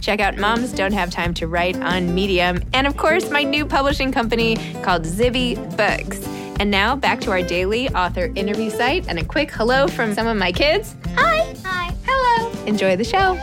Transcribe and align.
Check 0.00 0.20
out 0.20 0.38
Moms 0.38 0.72
Don't 0.72 0.92
Have 0.92 1.10
Time 1.10 1.34
to 1.34 1.46
Write 1.46 1.76
on 1.76 2.14
Medium. 2.14 2.62
And 2.72 2.86
of 2.86 2.96
course, 2.96 3.30
my 3.30 3.42
new 3.42 3.66
publishing 3.66 4.12
company 4.12 4.56
called 4.82 5.04
Zibby 5.04 5.56
Books. 5.76 6.26
And 6.58 6.70
now 6.70 6.96
back 6.96 7.20
to 7.22 7.30
our 7.30 7.42
daily 7.42 7.88
author 7.90 8.32
interview 8.34 8.70
site 8.70 9.08
and 9.08 9.18
a 9.18 9.24
quick 9.24 9.50
hello 9.50 9.88
from 9.88 10.14
some 10.14 10.26
of 10.26 10.36
my 10.36 10.52
kids. 10.52 10.94
Hi. 11.14 11.54
Hi. 11.64 11.94
Hello. 12.04 12.64
Enjoy 12.66 12.96
the 12.96 13.04
show. 13.04 13.38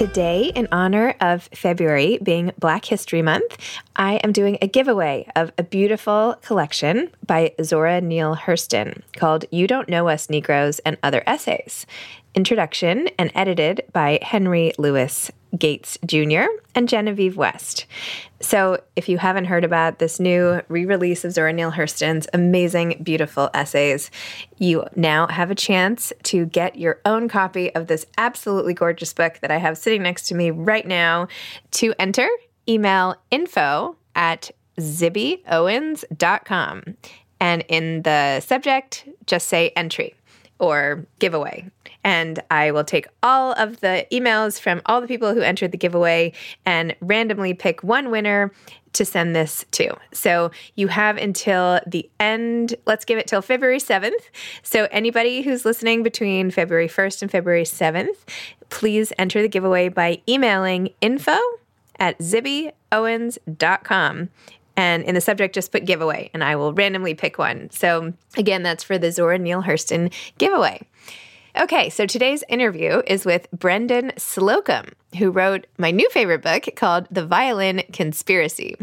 Today, 0.00 0.50
in 0.54 0.66
honor 0.72 1.14
of 1.20 1.42
February 1.54 2.18
being 2.22 2.52
Black 2.58 2.86
History 2.86 3.20
Month, 3.20 3.58
I 3.96 4.14
am 4.24 4.32
doing 4.32 4.56
a 4.62 4.66
giveaway 4.66 5.30
of 5.36 5.52
a 5.58 5.62
beautiful 5.62 6.38
collection 6.40 7.10
by 7.26 7.52
Zora 7.62 8.00
Neale 8.00 8.34
Hurston 8.34 9.02
called 9.16 9.44
You 9.50 9.66
Don't 9.66 9.90
Know 9.90 10.08
Us 10.08 10.30
Negroes 10.30 10.78
and 10.86 10.96
Other 11.02 11.22
Essays. 11.26 11.84
Introduction 12.34 13.08
and 13.18 13.30
edited 13.34 13.82
by 13.92 14.18
Henry 14.22 14.72
Louis 14.78 15.30
Gates 15.58 15.98
Jr. 16.06 16.44
and 16.74 16.88
Genevieve 16.88 17.36
West. 17.36 17.84
So, 18.40 18.80
if 18.94 19.08
you 19.08 19.18
haven't 19.18 19.46
heard 19.46 19.64
about 19.64 19.98
this 19.98 20.20
new 20.20 20.60
re 20.68 20.84
release 20.84 21.24
of 21.24 21.32
Zora 21.32 21.52
Neale 21.52 21.72
Hurston's 21.72 22.28
amazing, 22.32 23.00
beautiful 23.02 23.50
essays, 23.52 24.12
you 24.58 24.84
now 24.94 25.26
have 25.26 25.50
a 25.50 25.56
chance 25.56 26.12
to 26.24 26.46
get 26.46 26.76
your 26.76 27.00
own 27.04 27.28
copy 27.28 27.74
of 27.74 27.88
this 27.88 28.06
absolutely 28.16 28.74
gorgeous 28.74 29.12
book 29.12 29.40
that 29.40 29.50
I 29.50 29.56
have 29.56 29.76
sitting 29.76 30.02
next 30.02 30.28
to 30.28 30.36
me 30.36 30.52
right 30.52 30.86
now. 30.86 31.26
To 31.72 31.92
enter, 31.98 32.28
email 32.68 33.16
info 33.30 33.96
at 34.14 34.52
zibbyowens.com. 34.78 36.82
And 37.40 37.64
in 37.68 38.02
the 38.02 38.38
subject, 38.40 39.08
just 39.26 39.48
say 39.48 39.72
entry 39.74 40.14
or 40.58 41.06
giveaway. 41.18 41.70
And 42.02 42.42
I 42.50 42.70
will 42.70 42.84
take 42.84 43.06
all 43.22 43.52
of 43.52 43.80
the 43.80 44.06
emails 44.10 44.58
from 44.58 44.80
all 44.86 45.00
the 45.00 45.06
people 45.06 45.34
who 45.34 45.42
entered 45.42 45.72
the 45.72 45.78
giveaway 45.78 46.32
and 46.64 46.96
randomly 47.00 47.54
pick 47.54 47.82
one 47.82 48.10
winner 48.10 48.52
to 48.92 49.04
send 49.04 49.36
this 49.36 49.64
to. 49.72 49.94
So 50.12 50.50
you 50.74 50.88
have 50.88 51.16
until 51.16 51.80
the 51.86 52.08
end, 52.18 52.74
let's 52.86 53.04
give 53.04 53.18
it 53.18 53.26
till 53.26 53.42
February 53.42 53.78
7th. 53.78 54.12
So 54.62 54.88
anybody 54.90 55.42
who's 55.42 55.64
listening 55.64 56.02
between 56.02 56.50
February 56.50 56.88
1st 56.88 57.22
and 57.22 57.30
February 57.30 57.64
7th, 57.64 58.16
please 58.68 59.12
enter 59.18 59.42
the 59.42 59.48
giveaway 59.48 59.88
by 59.88 60.22
emailing 60.28 60.90
info 61.00 61.38
at 61.98 62.18
zibbyowens.com. 62.18 64.28
And 64.76 65.02
in 65.02 65.14
the 65.14 65.20
subject, 65.20 65.54
just 65.54 65.72
put 65.72 65.84
giveaway, 65.84 66.30
and 66.32 66.42
I 66.42 66.56
will 66.56 66.72
randomly 66.72 67.12
pick 67.12 67.36
one. 67.36 67.68
So, 67.70 68.14
again, 68.38 68.62
that's 68.62 68.82
for 68.82 68.96
the 68.96 69.12
Zora 69.12 69.38
Neale 69.38 69.62
Hurston 69.62 70.10
giveaway. 70.38 70.80
Okay, 71.58 71.90
so 71.90 72.06
today's 72.06 72.44
interview 72.48 73.02
is 73.08 73.26
with 73.26 73.50
Brendan 73.50 74.12
Slocumb, 74.16 74.92
who 75.18 75.30
wrote 75.30 75.66
my 75.78 75.90
new 75.90 76.08
favorite 76.10 76.42
book 76.42 76.68
called 76.76 77.06
The 77.10 77.26
Violin 77.26 77.82
Conspiracy. 77.92 78.76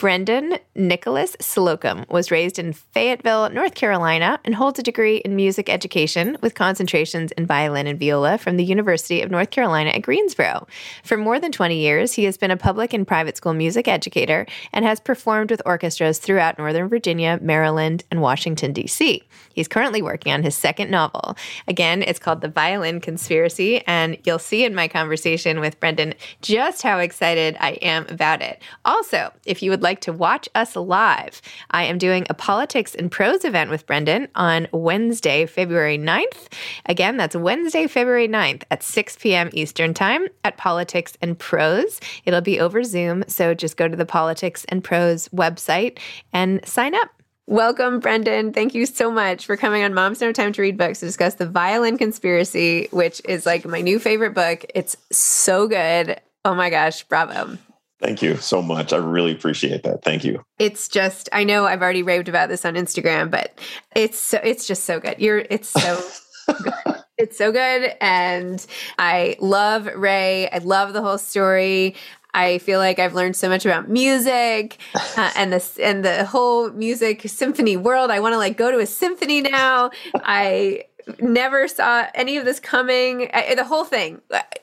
Brendan 0.00 0.56
Nicholas 0.74 1.36
Slocumb 1.40 2.08
was 2.08 2.30
raised 2.30 2.58
in 2.58 2.72
Fayetteville, 2.72 3.50
North 3.50 3.74
Carolina, 3.74 4.40
and 4.46 4.54
holds 4.54 4.78
a 4.78 4.82
degree 4.82 5.18
in 5.18 5.36
music 5.36 5.68
education 5.68 6.38
with 6.40 6.54
concentrations 6.54 7.32
in 7.32 7.44
violin 7.44 7.86
and 7.86 8.00
viola 8.00 8.38
from 8.38 8.56
the 8.56 8.64
University 8.64 9.20
of 9.20 9.30
North 9.30 9.50
Carolina 9.50 9.90
at 9.90 10.00
Greensboro. 10.00 10.66
For 11.04 11.18
more 11.18 11.38
than 11.38 11.52
20 11.52 11.76
years, 11.76 12.14
he 12.14 12.24
has 12.24 12.38
been 12.38 12.50
a 12.50 12.56
public 12.56 12.94
and 12.94 13.06
private 13.06 13.36
school 13.36 13.52
music 13.52 13.88
educator 13.88 14.46
and 14.72 14.86
has 14.86 15.00
performed 15.00 15.50
with 15.50 15.60
orchestras 15.66 16.18
throughout 16.18 16.56
Northern 16.56 16.88
Virginia, 16.88 17.38
Maryland, 17.42 18.02
and 18.10 18.22
Washington, 18.22 18.72
D.C. 18.72 19.22
He's 19.52 19.68
currently 19.68 20.00
working 20.00 20.32
on 20.32 20.42
his 20.42 20.54
second 20.54 20.90
novel. 20.90 21.36
Again, 21.68 22.02
it's 22.02 22.18
called 22.18 22.40
The 22.40 22.48
Violin 22.48 23.02
Conspiracy, 23.02 23.86
and 23.86 24.16
you'll 24.24 24.38
see 24.38 24.64
in 24.64 24.74
my 24.74 24.88
conversation 24.88 25.59
with 25.60 25.78
Brendan 25.80 26.14
just 26.42 26.82
how 26.82 26.98
excited 26.98 27.56
I 27.60 27.72
am 27.82 28.06
about 28.08 28.42
it. 28.42 28.62
Also, 28.84 29.32
if 29.44 29.62
you 29.62 29.70
would 29.70 29.82
like 29.82 30.00
to 30.02 30.12
watch 30.12 30.48
us 30.54 30.76
live, 30.76 31.40
I 31.70 31.84
am 31.84 31.98
doing 31.98 32.26
a 32.28 32.34
Politics 32.34 32.94
and 32.94 33.10
Prose 33.10 33.44
event 33.44 33.70
with 33.70 33.86
Brendan 33.86 34.28
on 34.34 34.68
Wednesday, 34.72 35.46
February 35.46 35.98
9th. 35.98 36.52
Again, 36.86 37.16
that's 37.16 37.36
Wednesday, 37.36 37.86
February 37.86 38.28
9th 38.28 38.62
at 38.70 38.82
6 38.82 39.16
p.m. 39.16 39.50
Eastern 39.52 39.94
Time 39.94 40.26
at 40.44 40.56
Politics 40.56 41.16
and 41.20 41.38
Prose. 41.38 42.00
It'll 42.24 42.40
be 42.40 42.60
over 42.60 42.82
Zoom, 42.84 43.24
so 43.28 43.54
just 43.54 43.76
go 43.76 43.88
to 43.88 43.96
the 43.96 44.06
Politics 44.06 44.64
and 44.68 44.82
Prose 44.82 45.28
website 45.28 45.98
and 46.32 46.66
sign 46.66 46.94
up. 46.94 47.19
Welcome, 47.50 47.98
Brendan. 47.98 48.52
Thank 48.52 48.76
you 48.76 48.86
so 48.86 49.10
much 49.10 49.44
for 49.44 49.56
coming 49.56 49.82
on 49.82 49.92
Moms 49.92 50.20
No 50.20 50.30
Time 50.30 50.52
to 50.52 50.62
Read 50.62 50.78
Books 50.78 51.00
to 51.00 51.06
discuss 51.06 51.34
The 51.34 51.48
Violin 51.48 51.98
Conspiracy, 51.98 52.86
which 52.92 53.20
is 53.24 53.44
like 53.44 53.66
my 53.66 53.80
new 53.80 53.98
favorite 53.98 54.34
book. 54.34 54.64
It's 54.72 54.96
so 55.10 55.66
good. 55.66 56.20
Oh 56.44 56.54
my 56.54 56.70
gosh, 56.70 57.02
bravo. 57.02 57.58
Thank 58.00 58.22
you 58.22 58.36
so 58.36 58.62
much. 58.62 58.92
I 58.92 58.98
really 58.98 59.32
appreciate 59.32 59.82
that. 59.82 60.04
Thank 60.04 60.22
you. 60.22 60.44
It's 60.60 60.86
just 60.86 61.28
I 61.32 61.42
know 61.42 61.66
I've 61.66 61.82
already 61.82 62.04
raved 62.04 62.28
about 62.28 62.50
this 62.50 62.64
on 62.64 62.74
Instagram, 62.74 63.32
but 63.32 63.58
it's 63.96 64.16
so 64.16 64.38
it's 64.44 64.68
just 64.68 64.84
so 64.84 65.00
good. 65.00 65.16
You're 65.18 65.38
it's 65.50 65.70
so 65.70 66.00
good. 66.46 67.02
It's 67.18 67.36
so 67.36 67.50
good 67.50 67.96
and 68.00 68.64
I 68.96 69.36
love 69.40 69.86
Ray. 69.86 70.48
I 70.50 70.58
love 70.58 70.92
the 70.92 71.02
whole 71.02 71.18
story. 71.18 71.96
I 72.34 72.58
feel 72.58 72.78
like 72.78 72.98
I've 72.98 73.14
learned 73.14 73.36
so 73.36 73.48
much 73.48 73.64
about 73.64 73.88
music 73.88 74.78
uh, 74.94 75.32
and 75.36 75.52
this 75.52 75.78
and 75.78 76.04
the 76.04 76.24
whole 76.24 76.70
music 76.70 77.22
symphony 77.28 77.76
world. 77.76 78.10
I 78.10 78.20
want 78.20 78.34
to 78.34 78.38
like 78.38 78.56
go 78.56 78.70
to 78.70 78.78
a 78.78 78.86
symphony 78.86 79.40
now. 79.42 79.90
I 80.14 80.84
never 81.20 81.68
saw 81.68 82.06
any 82.14 82.36
of 82.36 82.44
this 82.44 82.60
coming. 82.60 83.30
I, 83.32 83.54
the 83.54 83.64
whole 83.64 83.84
thing, 83.84 84.20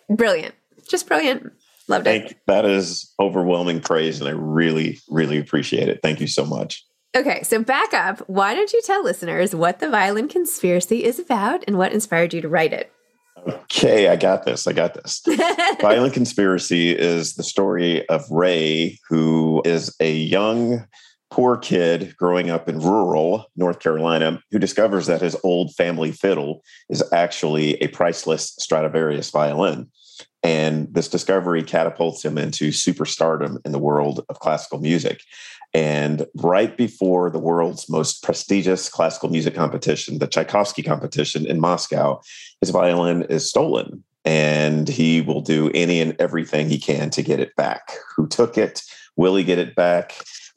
brilliant, 0.10 0.56
just 0.88 1.08
brilliant. 1.08 1.52
Loved 1.90 2.06
Thank, 2.06 2.32
it. 2.32 2.38
That 2.48 2.66
is 2.66 3.14
overwhelming 3.20 3.80
praise, 3.80 4.20
and 4.20 4.28
I 4.28 4.34
really, 4.34 5.00
really 5.10 5.38
appreciate 5.38 5.88
it. 5.88 6.02
Thank 6.04 6.20
you 6.20 6.28
so 6.28 6.46
much. 6.46 6.86
Okay, 7.16 7.42
so 7.44 7.64
back 7.64 7.94
up. 7.94 8.20
Why 8.28 8.54
don't 8.54 8.74
you 8.74 8.82
tell 8.82 9.04
listeners 9.04 9.56
what 9.56 9.80
the 9.80 9.90
violin 9.90 10.28
conspiracy 10.28 11.04
is 11.06 11.18
about 11.18 11.64
and 11.66 11.78
what 11.78 11.94
inspired 11.94 12.34
you 12.34 12.42
to 12.42 12.50
write 12.50 12.74
it? 12.74 12.92
Okay, 13.48 14.10
I 14.10 14.16
got 14.16 14.46
this. 14.46 14.68
I 14.68 14.74
got 14.74 14.94
this. 14.94 15.22
Violin 15.82 16.12
Conspiracy 16.12 16.92
is 16.92 17.36
the 17.36 17.44
story 17.44 18.08
of 18.10 18.30
Ray, 18.30 19.00
who 19.10 19.62
is 19.64 19.96
a 20.00 20.14
young, 20.14 20.86
poor 21.30 21.58
kid 21.58 22.16
growing 22.18 22.50
up 22.50 22.68
in 22.70 22.80
rural 22.80 23.46
North 23.56 23.80
Carolina 23.80 24.42
who 24.52 24.60
discovers 24.60 25.08
that 25.08 25.22
his 25.22 25.36
old 25.44 25.74
family 25.76 26.12
fiddle 26.12 26.64
is 26.90 27.04
actually 27.12 27.76
a 27.76 27.88
priceless 27.88 28.56
Stradivarius 28.60 29.30
violin. 29.30 29.90
And 30.44 30.88
this 30.94 31.10
discovery 31.10 31.64
catapults 31.64 32.24
him 32.24 32.38
into 32.38 32.70
superstardom 32.70 33.58
in 33.66 33.72
the 33.72 33.80
world 33.80 34.24
of 34.30 34.40
classical 34.40 34.80
music. 34.80 35.22
And 35.78 36.26
right 36.34 36.76
before 36.76 37.30
the 37.30 37.38
world's 37.38 37.88
most 37.88 38.24
prestigious 38.24 38.90
classical 38.90 39.30
music 39.30 39.54
competition, 39.54 40.18
the 40.18 40.26
Tchaikovsky 40.26 40.82
competition 40.82 41.46
in 41.46 41.60
Moscow, 41.60 42.20
his 42.62 42.72
violin 42.72 43.28
is 43.30 43.48
stolen. 43.48 44.04
And 44.26 44.90
he 44.90 45.22
will 45.22 45.40
do 45.40 45.70
any 45.76 46.02
and 46.02 46.16
everything 46.20 46.68
he 46.68 46.80
can 46.80 47.12
to 47.12 47.22
get 47.22 47.40
it 47.40 47.56
back. 47.56 47.92
Who 48.16 48.28
took 48.28 48.58
it? 48.58 48.82
Will 49.18 49.36
he 49.36 49.44
get 49.44 49.60
it 49.60 49.76
back? 49.76 50.16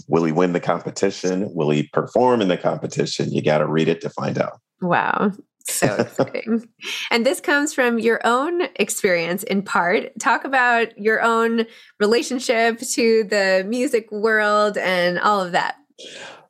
Will 0.09 0.25
he 0.25 0.33
win 0.33 0.55
the 0.55 0.59
competition? 0.59 1.53
Will 1.53 1.69
he 1.69 1.83
perform 1.93 2.41
in 2.41 2.49
the 2.49 2.57
competition? 2.57 3.31
You 3.31 3.43
got 3.43 3.59
to 3.59 3.67
read 3.67 3.89
it 3.89 4.01
to 4.01 4.09
find 4.09 4.39
out. 4.39 4.59
Wow. 4.81 5.33
So 5.65 5.95
exciting. 5.97 6.69
and 7.11 7.25
this 7.25 7.41
comes 7.41 7.73
from 7.73 7.99
your 7.99 8.21
own 8.25 8.63
experience 8.77 9.43
in 9.45 9.63
part. 9.63 10.19
Talk 10.19 10.45
about 10.45 10.99
your 10.99 11.23
own 11.23 11.67
relationship 11.99 12.79
to 12.81 13.25
the 13.25 13.65
music 13.69 14.11
world 14.11 14.77
and 14.77 15.19
all 15.19 15.41
of 15.41 15.53
that. 15.53 15.77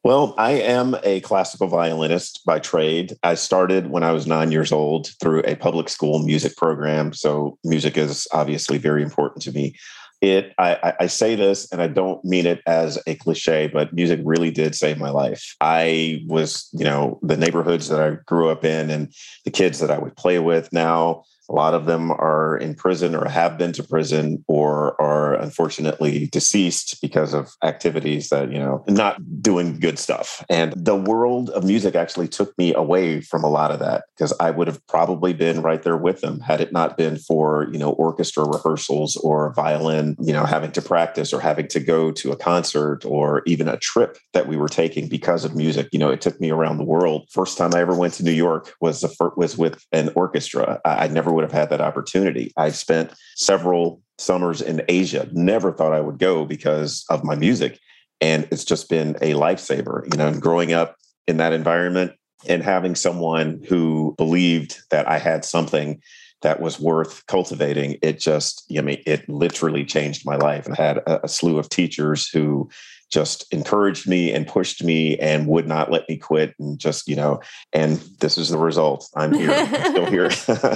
Well, 0.03 0.35
I 0.39 0.53
am 0.53 0.97
a 1.05 1.21
classical 1.21 1.69
violinist 1.69 2.41
by 2.47 2.59
trade. 2.59 3.13
I 3.23 3.35
started 3.35 3.91
when 3.91 4.03
I 4.03 4.13
was 4.13 4.27
nine 4.27 4.51
years 4.51 4.73
old 4.73 5.11
through 5.21 5.43
a 5.45 5.57
public 5.57 5.91
school 5.91 6.21
music 6.21 6.57
program. 6.57 7.13
So, 7.13 7.59
music 7.65 7.99
is 7.99 8.27
obviously 8.33 8.79
very 8.79 9.03
important 9.03 9.43
to 9.43 9.53
me 9.53 9.75
it 10.21 10.53
I, 10.59 10.95
I, 11.01 11.07
say 11.07 11.35
this 11.35 11.71
and 11.73 11.81
i 11.81 11.87
don't 11.87 12.23
mean 12.25 12.47
it 12.47 12.61
as 12.67 12.99
a 13.07 13.15
cliche 13.15 13.69
but 13.73 13.93
music 13.93 14.21
really 14.23 14.51
did 14.51 14.75
save 14.75 14.99
my 14.99 15.11
life. 15.11 15.57
I 15.61 16.23
was 16.27 16.69
you 16.73 16.85
know 16.85 17.19
the 17.23 17.37
neighborhoods 17.37 17.89
that 17.89 18.01
i 18.01 18.17
grew 18.27 18.51
up 18.51 18.65
in 18.65 18.91
and 18.91 19.13
the 19.45 19.51
kids 19.51 19.79
that 19.79 19.91
i 19.91 19.99
would 19.99 20.17
play 20.17 20.39
with. 20.39 20.73
Now 20.73 21.25
a 21.51 21.55
lot 21.55 21.75
of 21.75 21.87
them 21.87 22.13
are 22.13 22.57
in 22.57 22.75
prison 22.75 23.15
or 23.15 23.29
have 23.29 23.59
been 23.59 23.73
to 23.73 23.83
prison 23.83 24.45
or 24.47 25.01
are 25.03 25.35
unfortunately 25.35 26.29
deceased 26.29 27.01
because 27.03 27.35
of 27.35 27.51
activities 27.65 28.29
that, 28.29 28.53
you 28.53 28.59
know, 28.59 28.85
not 28.87 29.43
doing 29.43 29.81
good 29.81 29.99
stuff. 29.99 30.45
And 30.49 30.73
the 30.77 30.95
world 30.95 31.51
of 31.51 31.65
music 31.65 31.97
actually 31.97 32.29
took 32.29 32.57
me 32.57 32.73
away 32.75 33.21
from 33.21 33.43
a 33.43 33.49
lot 33.49 33.73
of 33.73 33.81
that 33.81 34.05
because 34.17 34.33
I 34.39 34.51
would 34.51 34.69
have 34.69 34.87
probably 34.87 35.33
been 35.33 35.61
right 35.63 35.83
there 35.83 35.97
with 35.97 36.21
them 36.21 36.41
had 36.41 36.61
it 36.61 36.73
not 36.73 36.97
been 36.97 37.17
for, 37.17 37.69
you 37.73 37.79
know, 37.79 37.91
orchestra 37.93 38.45
rehearsals 38.45 39.17
or 39.17 39.53
violin, 39.55 40.17
you 40.21 40.33
know, 40.33 40.45
having 40.45 40.71
to 40.73 40.83
practice 40.83 41.33
or 41.33 41.41
having 41.41 41.67
to 41.69 41.81
go 41.81 42.13
to 42.13 42.31
a 42.31 42.37
concert 42.37 43.05
or 43.05 43.43
even 43.47 43.67
a 43.67 43.77
trip 43.79 44.19
that 44.33 44.47
we 44.47 44.57
were 44.57 44.69
taking 44.69 45.09
because 45.09 45.45
of 45.45 45.57
music. 45.57 45.89
You 45.91 45.99
know, 45.99 46.11
it 46.11 46.21
took 46.21 46.41
me 46.41 46.51
around 46.51 46.79
the 46.79 46.85
world. 46.85 47.29
First 47.31 47.59
time 47.59 47.75
I 47.75 47.81
ever 47.81 47.95
went 47.95 48.15
to 48.15 48.25
New 48.25 48.31
York 48.31 48.73
was 48.81 49.01
the 49.01 49.11
was 49.37 49.59
with 49.59 49.85
an 49.91 50.11
orchestra. 50.15 50.81
I, 50.85 51.05
I 51.05 51.09
never 51.09 51.33
would 51.41 51.51
have 51.51 51.59
had 51.59 51.71
that 51.71 51.81
opportunity. 51.81 52.53
I 52.57 52.71
spent 52.71 53.13
several 53.35 54.03
summers 54.19 54.61
in 54.61 54.83
Asia, 54.89 55.29
never 55.33 55.73
thought 55.73 55.93
I 55.93 56.01
would 56.01 56.19
go 56.19 56.45
because 56.45 57.05
of 57.09 57.25
my 57.25 57.35
music. 57.35 57.79
And 58.21 58.47
it's 58.51 58.65
just 58.65 58.91
been 58.91 59.17
a 59.23 59.33
lifesaver, 59.33 60.05
you 60.13 60.19
know, 60.19 60.39
growing 60.39 60.73
up 60.73 60.97
in 61.27 61.39
that 61.39 61.55
environment 61.55 62.13
and 62.47 62.63
having 62.63 62.95
someone 62.95 63.63
who 63.67 64.15
believed 64.19 64.81
that 64.91 65.09
I 65.09 65.19
had 65.19 65.45
something 65.45 66.03
that 66.43 66.61
was 66.61 66.81
worth 66.81 67.27
cultivating, 67.27 67.99
it 68.03 68.19
just, 68.19 68.65
I 68.77 68.81
mean, 68.83 69.03
it 69.07 69.29
literally 69.29 69.85
changed 69.85 70.25
my 70.25 70.37
life. 70.37 70.69
I 70.71 70.83
had 70.83 70.99
a, 70.99 71.25
a 71.25 71.29
slew 71.29 71.59
of 71.59 71.69
teachers 71.69 72.29
who 72.29 72.69
just 73.11 73.53
encouraged 73.53 74.09
me 74.09 74.33
and 74.33 74.47
pushed 74.47 74.83
me 74.85 75.19
and 75.19 75.47
would 75.49 75.67
not 75.67 75.91
let 75.91 76.09
me 76.09 76.17
quit 76.17 76.55
and 76.59 76.79
just 76.79 77.09
you 77.09 77.17
know 77.17 77.41
and 77.73 77.97
this 78.21 78.39
is 78.39 78.49
the 78.49 78.59
result. 78.59 79.09
I'm 79.17 79.33
here. 79.33 79.51
I'm 79.51 79.91
still 79.91 80.07
here. 80.07 80.31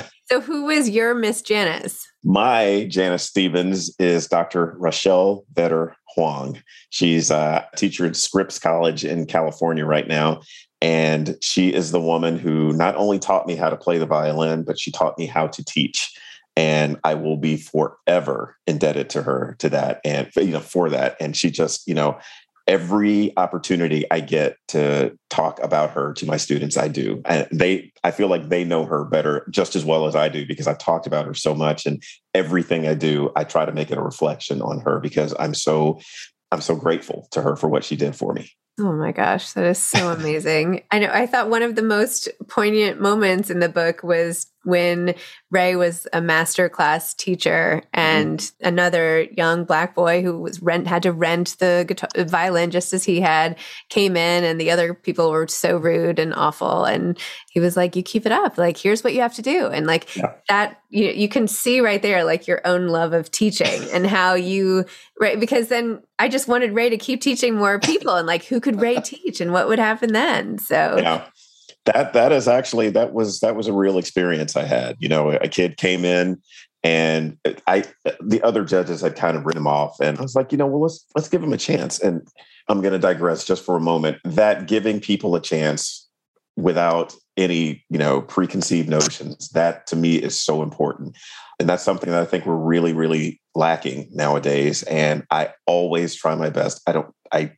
So 0.26 0.40
who 0.40 0.70
is 0.70 0.88
your 0.88 1.14
miss 1.14 1.42
janice? 1.42 2.08
My 2.24 2.86
janice 2.88 3.24
stevens 3.24 3.94
is 3.98 4.26
dr 4.26 4.74
rochelle 4.78 5.44
vetter 5.52 5.92
huang. 6.14 6.62
She's 6.88 7.30
a 7.30 7.68
teacher 7.76 8.06
at 8.06 8.16
scripps 8.16 8.58
college 8.58 9.04
in 9.04 9.26
california 9.26 9.84
right 9.84 10.08
now. 10.08 10.40
And 10.80 11.36
she 11.42 11.74
is 11.74 11.92
the 11.92 12.00
woman 12.00 12.38
who 12.38 12.72
not 12.72 12.96
only 12.96 13.18
taught 13.18 13.46
me 13.46 13.54
how 13.54 13.68
to 13.68 13.76
play 13.76 13.98
the 13.98 14.06
violin 14.06 14.62
but 14.62 14.80
she 14.80 14.90
taught 14.90 15.18
me 15.18 15.26
how 15.26 15.46
to 15.46 15.62
teach 15.62 16.10
and 16.56 16.98
I 17.04 17.14
will 17.14 17.36
be 17.36 17.56
forever 17.56 18.56
indebted 18.66 19.10
to 19.10 19.22
her 19.22 19.56
to 19.58 19.68
that 19.70 20.00
and 20.04 20.30
you 20.36 20.52
know 20.52 20.60
for 20.60 20.90
that 20.90 21.16
and 21.20 21.36
she 21.36 21.50
just 21.50 21.86
you 21.86 21.94
know 21.94 22.18
every 22.66 23.32
opportunity 23.36 24.10
I 24.10 24.20
get 24.20 24.56
to 24.68 25.18
talk 25.28 25.62
about 25.62 25.90
her 25.90 26.14
to 26.14 26.26
my 26.26 26.38
students 26.38 26.76
I 26.76 26.88
do 26.88 27.20
and 27.26 27.46
they 27.52 27.92
I 28.02 28.10
feel 28.10 28.28
like 28.28 28.48
they 28.48 28.64
know 28.64 28.84
her 28.84 29.04
better 29.04 29.46
just 29.50 29.76
as 29.76 29.84
well 29.84 30.06
as 30.06 30.16
I 30.16 30.28
do 30.28 30.46
because 30.46 30.66
I've 30.66 30.78
talked 30.78 31.06
about 31.06 31.26
her 31.26 31.34
so 31.34 31.54
much 31.54 31.86
and 31.86 32.02
everything 32.34 32.86
I 32.86 32.94
do 32.94 33.30
I 33.36 33.44
try 33.44 33.66
to 33.66 33.72
make 33.72 33.90
it 33.90 33.98
a 33.98 34.02
reflection 34.02 34.62
on 34.62 34.80
her 34.80 34.98
because 35.00 35.34
I'm 35.38 35.54
so 35.54 36.00
I'm 36.52 36.60
so 36.60 36.76
grateful 36.76 37.26
to 37.32 37.42
her 37.42 37.56
for 37.56 37.68
what 37.68 37.84
she 37.84 37.96
did 37.96 38.14
for 38.14 38.32
me. 38.32 38.48
Oh 38.78 38.92
my 38.92 39.12
gosh, 39.12 39.52
that 39.52 39.64
is 39.64 39.78
so 39.78 40.10
amazing. 40.12 40.82
I 40.90 41.00
know 41.00 41.10
I 41.12 41.26
thought 41.26 41.50
one 41.50 41.62
of 41.62 41.74
the 41.74 41.82
most 41.82 42.28
poignant 42.48 43.00
moments 43.00 43.50
in 43.50 43.60
the 43.60 43.68
book 43.68 44.02
was 44.02 44.46
when 44.64 45.14
Ray 45.50 45.76
was 45.76 46.06
a 46.12 46.20
master 46.20 46.68
class 46.68 47.14
teacher 47.14 47.82
and 47.92 48.38
mm-hmm. 48.38 48.66
another 48.66 49.22
young 49.36 49.64
black 49.64 49.94
boy 49.94 50.22
who 50.22 50.38
was 50.38 50.62
rent 50.62 50.86
had 50.86 51.02
to 51.04 51.12
rent 51.12 51.56
the 51.60 51.84
guitar, 51.86 52.08
violin 52.24 52.70
just 52.70 52.92
as 52.92 53.04
he 53.04 53.20
had 53.20 53.56
came 53.88 54.16
in 54.16 54.44
and 54.44 54.60
the 54.60 54.70
other 54.70 54.94
people 54.94 55.30
were 55.30 55.46
so 55.46 55.76
rude 55.76 56.18
and 56.18 56.34
awful. 56.34 56.84
And 56.84 57.18
he 57.50 57.60
was 57.60 57.76
like 57.76 57.94
you 57.94 58.02
keep 58.02 58.26
it 58.26 58.32
up. 58.32 58.58
Like 58.58 58.76
here's 58.76 59.04
what 59.04 59.14
you 59.14 59.20
have 59.20 59.34
to 59.34 59.42
do. 59.42 59.66
And 59.66 59.86
like 59.86 60.16
yeah. 60.16 60.32
that 60.48 60.80
you 60.90 61.08
you 61.10 61.28
can 61.28 61.46
see 61.46 61.80
right 61.80 62.02
there 62.02 62.24
like 62.24 62.46
your 62.46 62.60
own 62.64 62.88
love 62.88 63.12
of 63.12 63.30
teaching 63.30 63.88
and 63.92 64.06
how 64.06 64.34
you 64.34 64.84
right 65.20 65.38
because 65.38 65.68
then 65.68 66.02
I 66.18 66.28
just 66.28 66.48
wanted 66.48 66.72
Ray 66.72 66.90
to 66.90 66.96
keep 66.96 67.20
teaching 67.20 67.54
more 67.54 67.78
people 67.78 68.14
and 68.16 68.26
like 68.26 68.44
who 68.44 68.60
could 68.60 68.80
Ray 68.80 68.96
teach 69.04 69.40
and 69.40 69.52
what 69.52 69.68
would 69.68 69.78
happen 69.78 70.12
then? 70.12 70.58
So 70.58 70.96
yeah 70.98 71.24
that 71.86 72.12
that 72.12 72.32
is 72.32 72.48
actually 72.48 72.90
that 72.90 73.12
was 73.12 73.40
that 73.40 73.56
was 73.56 73.66
a 73.66 73.72
real 73.72 73.98
experience 73.98 74.56
I 74.56 74.64
had. 74.64 74.96
You 74.98 75.08
know, 75.08 75.30
a 75.30 75.48
kid 75.48 75.76
came 75.76 76.04
in 76.04 76.40
and 76.82 77.38
I 77.66 77.84
the 78.20 78.42
other 78.42 78.64
judges 78.64 79.00
had 79.00 79.16
kind 79.16 79.36
of 79.36 79.46
written 79.46 79.62
him 79.62 79.66
off, 79.66 80.00
and 80.00 80.18
I 80.18 80.22
was 80.22 80.34
like, 80.34 80.52
you 80.52 80.58
know, 80.58 80.66
well 80.66 80.82
let's 80.82 81.04
let's 81.14 81.28
give 81.28 81.42
him 81.42 81.52
a 81.52 81.58
chance. 81.58 81.98
And 82.00 82.26
I'm 82.68 82.80
going 82.80 82.92
to 82.92 82.98
digress 82.98 83.44
just 83.44 83.64
for 83.64 83.76
a 83.76 83.80
moment. 83.80 84.18
That 84.24 84.66
giving 84.66 85.00
people 85.00 85.34
a 85.34 85.40
chance 85.40 86.08
without 86.56 87.14
any 87.36 87.84
you 87.90 87.98
know 87.98 88.20
preconceived 88.22 88.88
notions 88.88 89.48
that 89.50 89.86
to 89.88 89.96
me 89.96 90.16
is 90.16 90.40
so 90.40 90.62
important 90.62 91.16
and 91.58 91.68
that's 91.68 91.82
something 91.82 92.10
that 92.10 92.22
i 92.22 92.24
think 92.24 92.46
we're 92.46 92.54
really 92.54 92.92
really 92.92 93.40
lacking 93.56 94.08
nowadays 94.12 94.84
and 94.84 95.24
i 95.32 95.52
always 95.66 96.14
try 96.14 96.34
my 96.36 96.48
best 96.48 96.80
i 96.86 96.92
don't 96.92 97.12
i 97.32 97.50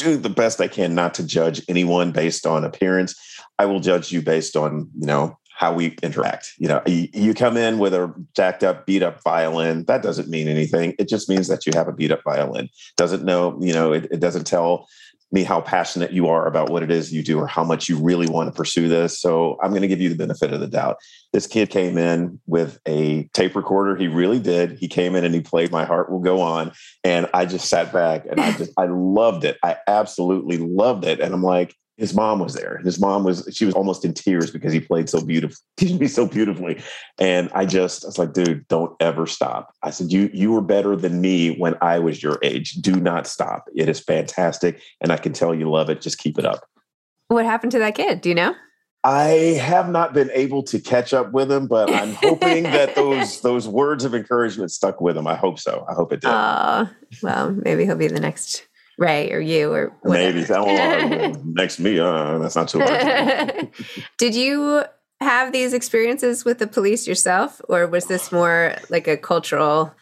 do 0.00 0.16
the 0.16 0.30
best 0.30 0.60
I 0.60 0.68
can 0.68 0.94
not 0.94 1.14
to 1.14 1.26
judge 1.26 1.62
anyone 1.68 2.12
based 2.12 2.46
on 2.46 2.64
appearance. 2.64 3.14
I 3.58 3.66
will 3.66 3.80
judge 3.80 4.10
you 4.10 4.22
based 4.22 4.56
on, 4.56 4.88
you 4.98 5.06
know, 5.06 5.38
how 5.60 5.74
we 5.74 5.94
interact. 6.02 6.52
You 6.56 6.68
know, 6.68 6.82
you, 6.86 7.34
come 7.34 7.58
in 7.58 7.78
with 7.78 7.92
a 7.92 8.12
jacked 8.34 8.64
up, 8.64 8.86
beat 8.86 9.02
up 9.02 9.22
violin. 9.22 9.84
That 9.84 10.02
doesn't 10.02 10.30
mean 10.30 10.48
anything. 10.48 10.94
It 10.98 11.06
just 11.06 11.28
means 11.28 11.48
that 11.48 11.66
you 11.66 11.72
have 11.74 11.86
a 11.86 11.92
beat 11.92 12.10
up 12.10 12.22
violin. 12.24 12.70
Doesn't 12.96 13.24
know, 13.24 13.58
you 13.60 13.74
know, 13.74 13.92
it, 13.92 14.08
it 14.10 14.20
doesn't 14.20 14.46
tell 14.46 14.88
me 15.32 15.44
how 15.44 15.60
passionate 15.60 16.12
you 16.12 16.28
are 16.28 16.46
about 16.46 16.70
what 16.70 16.82
it 16.82 16.90
is 16.90 17.12
you 17.12 17.22
do 17.22 17.38
or 17.38 17.46
how 17.46 17.62
much 17.62 17.88
you 17.88 17.96
really 17.96 18.26
want 18.26 18.52
to 18.52 18.56
pursue 18.56 18.88
this. 18.88 19.20
So 19.20 19.58
I'm 19.62 19.70
going 19.70 19.82
to 19.82 19.88
give 19.88 20.00
you 20.00 20.08
the 20.08 20.16
benefit 20.16 20.52
of 20.52 20.60
the 20.60 20.66
doubt. 20.66 20.96
This 21.32 21.46
kid 21.46 21.70
came 21.70 21.96
in 21.96 22.40
with 22.46 22.80
a 22.86 23.24
tape 23.32 23.54
recorder. 23.54 23.96
He 23.96 24.08
really 24.08 24.40
did. 24.40 24.78
He 24.78 24.88
came 24.88 25.14
in 25.14 25.24
and 25.24 25.34
he 25.34 25.40
played 25.40 25.70
My 25.70 25.84
Heart 25.84 26.10
Will 26.10 26.18
Go 26.18 26.40
On. 26.40 26.72
And 27.04 27.28
I 27.32 27.46
just 27.46 27.68
sat 27.68 27.92
back 27.92 28.26
and 28.28 28.40
I 28.40 28.52
just, 28.58 28.72
I 28.76 28.86
loved 28.86 29.44
it. 29.44 29.56
I 29.62 29.76
absolutely 29.86 30.58
loved 30.58 31.04
it. 31.04 31.20
And 31.20 31.32
I'm 31.32 31.42
like, 31.42 31.76
his 32.00 32.14
mom 32.14 32.38
was 32.38 32.54
there. 32.54 32.80
His 32.82 32.98
mom 32.98 33.24
was 33.24 33.46
she 33.52 33.66
was 33.66 33.74
almost 33.74 34.06
in 34.06 34.14
tears 34.14 34.50
because 34.50 34.72
he 34.72 34.80
played 34.80 35.10
so 35.10 35.20
beautifully, 35.20 35.58
me 35.98 36.08
so 36.08 36.26
beautifully. 36.26 36.82
And 37.18 37.50
I 37.54 37.66
just 37.66 38.04
I 38.04 38.08
was 38.08 38.18
like, 38.18 38.32
dude, 38.32 38.66
don't 38.68 38.96
ever 39.00 39.26
stop. 39.26 39.74
I 39.82 39.90
said, 39.90 40.10
you 40.10 40.30
you 40.32 40.50
were 40.50 40.62
better 40.62 40.96
than 40.96 41.20
me 41.20 41.56
when 41.58 41.76
I 41.82 41.98
was 41.98 42.22
your 42.22 42.38
age. 42.42 42.72
Do 42.76 42.96
not 42.96 43.26
stop. 43.26 43.68
It 43.74 43.90
is 43.90 44.00
fantastic, 44.00 44.80
and 45.02 45.12
I 45.12 45.18
can 45.18 45.34
tell 45.34 45.54
you 45.54 45.70
love 45.70 45.90
it. 45.90 46.00
Just 46.00 46.16
keep 46.16 46.38
it 46.38 46.46
up. 46.46 46.64
What 47.28 47.44
happened 47.44 47.72
to 47.72 47.78
that 47.80 47.94
kid? 47.94 48.22
Do 48.22 48.30
you 48.30 48.34
know? 48.34 48.54
I 49.04 49.58
have 49.60 49.90
not 49.90 50.14
been 50.14 50.30
able 50.32 50.62
to 50.64 50.78
catch 50.78 51.12
up 51.12 51.32
with 51.32 51.52
him, 51.52 51.66
but 51.66 51.92
I'm 51.92 52.14
hoping 52.14 52.64
that 52.64 52.94
those 52.96 53.42
those 53.42 53.68
words 53.68 54.04
of 54.04 54.14
encouragement 54.14 54.72
stuck 54.72 55.02
with 55.02 55.18
him. 55.18 55.26
I 55.26 55.36
hope 55.36 55.58
so. 55.58 55.84
I 55.86 55.92
hope 55.92 56.14
it 56.14 56.22
did. 56.22 56.30
Uh, 56.30 56.86
well, 57.22 57.50
maybe 57.50 57.84
he'll 57.84 57.96
be 57.96 58.08
the 58.08 58.20
next 58.20 58.66
Ray 59.00 59.32
or 59.32 59.40
you 59.40 59.72
or 59.72 59.96
whatever. 60.02 60.34
Maybe 60.34 60.46
oh, 60.52 61.42
next 61.44 61.80
me. 61.80 61.98
Uh, 61.98 62.38
that's 62.38 62.54
not 62.54 62.68
too 62.68 62.80
hard. 62.80 63.70
Did 64.18 64.34
you 64.34 64.84
have 65.20 65.52
these 65.52 65.72
experiences 65.72 66.44
with 66.44 66.58
the 66.58 66.66
police 66.66 67.08
yourself, 67.08 67.62
or 67.68 67.86
was 67.86 68.06
this 68.06 68.30
more 68.30 68.76
like 68.90 69.08
a 69.08 69.16
cultural? 69.16 69.92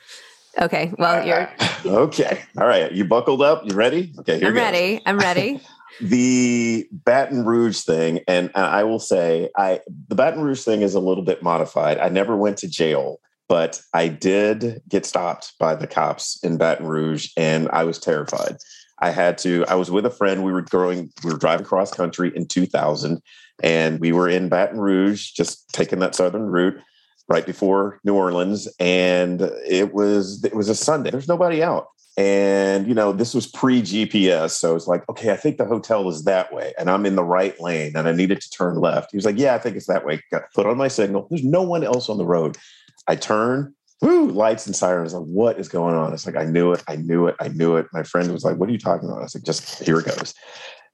Okay, 0.60 0.92
well, 0.98 1.24
you're 1.24 1.48
okay. 1.86 2.42
All 2.58 2.66
right, 2.66 2.90
you 2.90 3.04
buckled 3.04 3.40
up. 3.40 3.64
You 3.64 3.74
ready? 3.74 4.12
Okay, 4.18 4.40
here 4.40 4.48
I'm 4.48 4.54
ready. 4.54 5.00
I'm 5.06 5.18
ready. 5.18 5.60
the 6.00 6.88
Baton 6.90 7.44
Rouge 7.44 7.80
thing, 7.82 8.20
and 8.26 8.50
I 8.56 8.82
will 8.82 8.98
say, 8.98 9.48
I 9.56 9.80
the 10.08 10.16
Baton 10.16 10.42
Rouge 10.42 10.64
thing 10.64 10.82
is 10.82 10.96
a 10.96 11.00
little 11.00 11.24
bit 11.24 11.40
modified. 11.40 11.98
I 11.98 12.08
never 12.08 12.36
went 12.36 12.58
to 12.58 12.68
jail, 12.68 13.20
but 13.48 13.80
I 13.94 14.08
did 14.08 14.82
get 14.88 15.06
stopped 15.06 15.52
by 15.60 15.76
the 15.76 15.86
cops 15.86 16.42
in 16.42 16.58
Baton 16.58 16.86
Rouge, 16.86 17.30
and 17.36 17.68
I 17.68 17.84
was 17.84 18.00
terrified. 18.00 18.56
I 19.00 19.10
had 19.10 19.38
to. 19.38 19.64
I 19.68 19.74
was 19.74 19.90
with 19.90 20.06
a 20.06 20.10
friend. 20.10 20.44
We 20.44 20.52
were 20.52 20.62
going. 20.62 21.10
We 21.24 21.32
were 21.32 21.38
driving 21.38 21.66
cross 21.66 21.92
country 21.92 22.32
in 22.34 22.46
2000, 22.46 23.22
and 23.62 24.00
we 24.00 24.12
were 24.12 24.28
in 24.28 24.48
Baton 24.48 24.80
Rouge, 24.80 25.32
just 25.32 25.68
taking 25.72 26.00
that 26.00 26.14
southern 26.14 26.46
route 26.46 26.78
right 27.28 27.46
before 27.46 28.00
New 28.04 28.14
Orleans, 28.14 28.68
and 28.80 29.42
it 29.66 29.92
was 29.94 30.44
it 30.44 30.54
was 30.54 30.68
a 30.68 30.74
Sunday. 30.74 31.10
There's 31.10 31.28
nobody 31.28 31.62
out. 31.62 31.88
And, 32.18 32.88
you 32.88 32.94
know, 32.94 33.12
this 33.12 33.32
was 33.32 33.46
pre 33.46 33.80
GPS. 33.80 34.50
So 34.50 34.74
it's 34.74 34.88
like, 34.88 35.08
okay, 35.08 35.30
I 35.30 35.36
think 35.36 35.56
the 35.56 35.64
hotel 35.64 36.08
is 36.08 36.24
that 36.24 36.52
way. 36.52 36.72
And 36.76 36.90
I'm 36.90 37.06
in 37.06 37.14
the 37.14 37.22
right 37.22 37.58
lane 37.60 37.92
and 37.94 38.08
I 38.08 38.12
needed 38.12 38.40
to 38.40 38.50
turn 38.50 38.80
left. 38.80 39.12
He 39.12 39.16
was 39.16 39.24
like, 39.24 39.38
yeah, 39.38 39.54
I 39.54 39.58
think 39.58 39.76
it's 39.76 39.86
that 39.86 40.04
way. 40.04 40.20
Put 40.52 40.66
on 40.66 40.76
my 40.76 40.88
signal. 40.88 41.28
There's 41.30 41.44
no 41.44 41.62
one 41.62 41.84
else 41.84 42.08
on 42.08 42.18
the 42.18 42.26
road. 42.26 42.58
I 43.06 43.14
turn, 43.14 43.72
woo, 44.00 44.30
lights 44.30 44.66
and 44.66 44.76
sirens. 44.76 45.14
Like, 45.14 45.24
what 45.24 45.58
is 45.58 45.68
going 45.68 45.94
on? 45.94 46.12
It's 46.12 46.26
like, 46.26 46.36
I 46.36 46.44
knew 46.44 46.72
it. 46.72 46.82
I 46.88 46.96
knew 46.96 47.26
it. 47.26 47.36
I 47.40 47.48
knew 47.48 47.76
it. 47.76 47.86
My 47.92 48.02
friend 48.02 48.32
was 48.32 48.44
like, 48.44 48.56
what 48.56 48.68
are 48.68 48.72
you 48.72 48.78
talking 48.78 49.08
about? 49.08 49.20
I 49.20 49.24
was 49.24 49.34
like, 49.34 49.44
just 49.44 49.82
here 49.82 49.98
it 49.98 50.06
goes. 50.06 50.34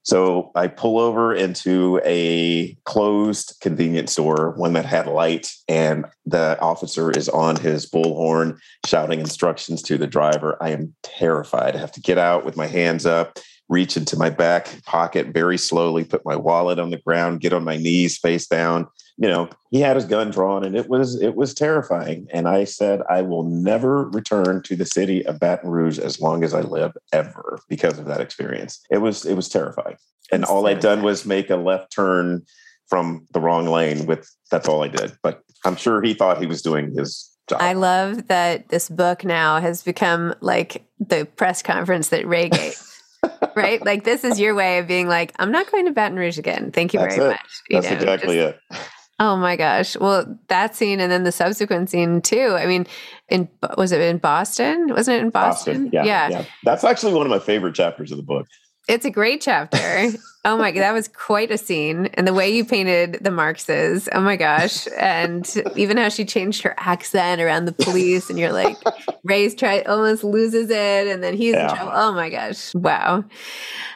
So 0.05 0.51
I 0.53 0.67
pull 0.67 0.99
over 0.99 1.33
into 1.33 1.99
a 2.05 2.77
closed 2.85 3.57
convenience 3.59 4.11
store, 4.11 4.51
one 4.55 4.73
that 4.73 4.85
had 4.85 5.07
light, 5.07 5.51
and 5.67 6.05
the 6.27 6.59
officer 6.61 7.09
is 7.09 7.27
on 7.27 7.55
his 7.55 7.89
bullhorn 7.89 8.59
shouting 8.85 9.19
instructions 9.19 9.81
to 9.81 9.97
the 9.97 10.05
driver. 10.05 10.61
I 10.61 10.69
am 10.69 10.93
terrified. 11.01 11.75
I 11.75 11.79
have 11.79 11.91
to 11.93 12.01
get 12.01 12.19
out 12.19 12.45
with 12.45 12.55
my 12.55 12.67
hands 12.67 13.07
up, 13.07 13.39
reach 13.67 13.97
into 13.97 14.15
my 14.15 14.29
back 14.29 14.83
pocket 14.85 15.29
very 15.33 15.57
slowly, 15.57 16.03
put 16.03 16.23
my 16.23 16.35
wallet 16.35 16.77
on 16.77 16.91
the 16.91 17.01
ground, 17.01 17.41
get 17.41 17.53
on 17.53 17.63
my 17.63 17.77
knees 17.77 18.19
face 18.19 18.45
down, 18.45 18.85
you 19.17 19.29
know, 19.29 19.49
he 19.71 19.79
had 19.79 19.95
his 19.95 20.05
gun 20.05 20.29
drawn 20.29 20.63
and 20.65 20.75
it 20.75 20.89
was 20.89 21.21
it 21.21 21.35
was 21.35 21.53
terrifying. 21.53 22.27
And 22.33 22.47
I 22.47 22.65
said, 22.65 23.01
I 23.09 23.21
will 23.21 23.43
never 23.43 24.09
return 24.09 24.61
to 24.63 24.75
the 24.75 24.85
city 24.85 25.25
of 25.25 25.39
Baton 25.39 25.69
Rouge 25.69 25.99
as 25.99 26.19
long 26.19 26.43
as 26.43 26.53
I 26.53 26.61
live 26.61 26.93
ever 27.13 27.59
because 27.69 27.97
of 27.97 28.05
that 28.05 28.19
experience. 28.19 28.81
It 28.89 28.97
was 28.97 29.25
it 29.25 29.35
was 29.35 29.47
terrifying. 29.47 29.97
And 30.31 30.43
that's 30.43 30.51
all 30.51 30.67
I'd 30.67 30.79
done 30.79 31.01
was 31.01 31.25
make 31.25 31.49
a 31.49 31.55
left 31.55 31.93
turn 31.93 32.43
from 32.87 33.25
the 33.31 33.39
wrong 33.39 33.67
lane 33.67 34.05
with 34.05 34.29
that's 34.51 34.67
all 34.67 34.83
I 34.83 34.89
did. 34.89 35.17
But 35.23 35.41
I'm 35.63 35.75
sure 35.75 36.01
he 36.01 36.13
thought 36.13 36.39
he 36.39 36.47
was 36.47 36.61
doing 36.61 36.93
his 36.95 37.31
Job. 37.47 37.61
I 37.61 37.73
love 37.73 38.27
that 38.27 38.69
this 38.69 38.89
book 38.89 39.23
now 39.23 39.59
has 39.59 39.83
become 39.83 40.33
like 40.41 40.83
the 40.99 41.25
press 41.35 41.61
conference 41.61 42.09
that 42.09 42.25
Ray 42.25 42.49
gave. 42.49 42.81
right? 43.55 43.85
Like 43.85 44.03
this 44.03 44.23
is 44.23 44.39
your 44.39 44.55
way 44.55 44.79
of 44.79 44.87
being 44.87 45.07
like, 45.07 45.31
I'm 45.37 45.51
not 45.51 45.71
going 45.71 45.85
to 45.85 45.91
Baton 45.91 46.17
Rouge 46.17 46.39
again. 46.39 46.71
Thank 46.71 46.93
you 46.93 46.99
That's 46.99 47.15
very 47.15 47.27
it. 47.27 47.31
much. 47.33 47.61
You 47.69 47.81
That's 47.81 47.91
know, 47.91 47.97
exactly 47.97 48.35
just, 48.37 48.57
it. 48.71 48.89
Oh 49.17 49.37
my 49.37 49.55
gosh. 49.55 49.95
Well, 49.95 50.37
that 50.49 50.75
scene 50.75 50.99
and 50.99 51.11
then 51.11 51.23
the 51.23 51.31
subsequent 51.31 51.89
scene 51.89 52.21
too. 52.21 52.55
I 52.57 52.65
mean, 52.65 52.85
in 53.29 53.47
was 53.77 53.91
it 53.91 54.01
in 54.01 54.17
Boston? 54.17 54.87
Wasn't 54.89 55.17
it 55.17 55.21
in 55.21 55.29
Boston? 55.29 55.85
Boston 55.85 55.89
yeah, 55.93 56.03
yeah. 56.03 56.29
yeah. 56.29 56.45
That's 56.63 56.83
actually 56.83 57.13
one 57.13 57.25
of 57.25 57.29
my 57.29 57.39
favorite 57.39 57.75
chapters 57.75 58.11
of 58.11 58.17
the 58.17 58.23
book. 58.23 58.45
It's 58.87 59.05
a 59.05 59.09
great 59.09 59.41
chapter. 59.41 60.09
oh 60.45 60.57
my 60.57 60.71
god, 60.71 60.81
that 60.81 60.93
was 60.93 61.07
quite 61.07 61.49
a 61.49 61.57
scene. 61.57 62.07
And 62.13 62.27
the 62.27 62.33
way 62.33 62.49
you 62.49 62.65
painted 62.65 63.19
the 63.21 63.31
Marxes. 63.31 64.07
Oh 64.11 64.21
my 64.21 64.35
gosh. 64.35 64.87
And 64.97 65.49
even 65.75 65.97
how 65.97 66.09
she 66.09 66.25
changed 66.25 66.63
her 66.63 66.73
accent 66.77 67.39
around 67.41 67.65
the 67.65 67.71
police 67.73 68.29
and 68.29 68.39
you're 68.39 68.51
like 68.51 68.75
Ray's 69.23 69.55
try 69.55 69.81
almost 69.81 70.23
loses 70.23 70.69
it 70.69 71.07
and 71.07 71.23
then 71.23 71.35
he's 71.35 71.53
yeah. 71.53 71.69
in 71.69 71.75
trouble. 71.75 71.91
Oh 71.95 72.11
my 72.13 72.29
gosh. 72.29 72.73
Wow. 72.75 73.23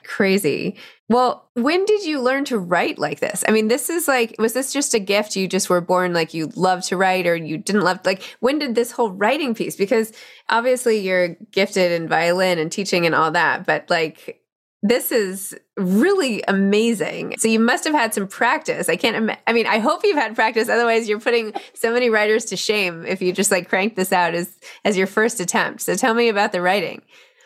Crazy. 0.04 0.78
Well, 1.10 1.50
when 1.56 1.86
did 1.86 2.06
you 2.06 2.22
learn 2.22 2.46
to 2.46 2.60
write 2.60 3.00
like 3.00 3.20
this? 3.20 3.44
I 3.48 3.52
mean, 3.52 3.68
this 3.68 3.90
is 3.90 4.08
like, 4.08 4.36
was 4.38 4.54
this 4.54 4.72
just 4.72 4.94
a 4.94 5.00
gift? 5.00 5.36
You 5.36 5.48
just 5.48 5.68
were 5.68 5.82
born 5.82 6.14
like 6.14 6.36
you 6.36 6.52
love 6.56 6.84
to 6.86 6.98
write 6.98 7.26
or 7.26 7.36
you 7.36 7.58
didn't 7.58 7.82
love, 7.82 8.02
like, 8.06 8.22
when 8.42 8.60
did 8.60 8.76
this 8.76 8.92
whole 8.92 9.10
writing 9.10 9.56
piece? 9.56 9.76
Because 9.76 10.14
obviously 10.50 11.00
you're 11.00 11.30
gifted 11.52 11.92
in 11.92 12.08
violin 12.08 12.60
and 12.60 12.72
teaching 12.72 13.08
and 13.08 13.16
all 13.16 13.32
that, 13.32 13.66
but 13.66 13.90
like, 13.90 14.40
this 14.82 15.12
is 15.12 15.58
really 15.76 16.44
amazing. 16.48 17.36
So 17.40 17.48
you 17.48 17.60
must 17.60 17.84
have 17.84 17.94
had 17.94 18.14
some 18.14 18.28
practice. 18.28 18.88
I 18.88 18.96
can't, 18.96 19.16
Im- 19.16 19.38
I 19.46 19.52
mean, 19.52 19.66
I 19.66 19.80
hope 19.80 20.02
you've 20.04 20.16
had 20.16 20.36
practice. 20.36 20.70
Otherwise, 20.70 21.10
you're 21.10 21.20
putting 21.20 21.54
so 21.74 21.92
many 21.92 22.10
writers 22.10 22.46
to 22.46 22.56
shame 22.56 23.06
if 23.06 23.22
you 23.22 23.34
just 23.34 23.52
like 23.52 23.68
crank 23.68 23.96
this 23.96 24.14
out 24.14 24.36
as, 24.36 24.56
as 24.86 24.96
your 24.96 25.08
first 25.08 25.40
attempt. 25.42 25.82
So 25.82 25.96
tell 25.96 26.14
me 26.14 26.30
about 26.30 26.54
the 26.54 26.62
writing. 26.62 27.02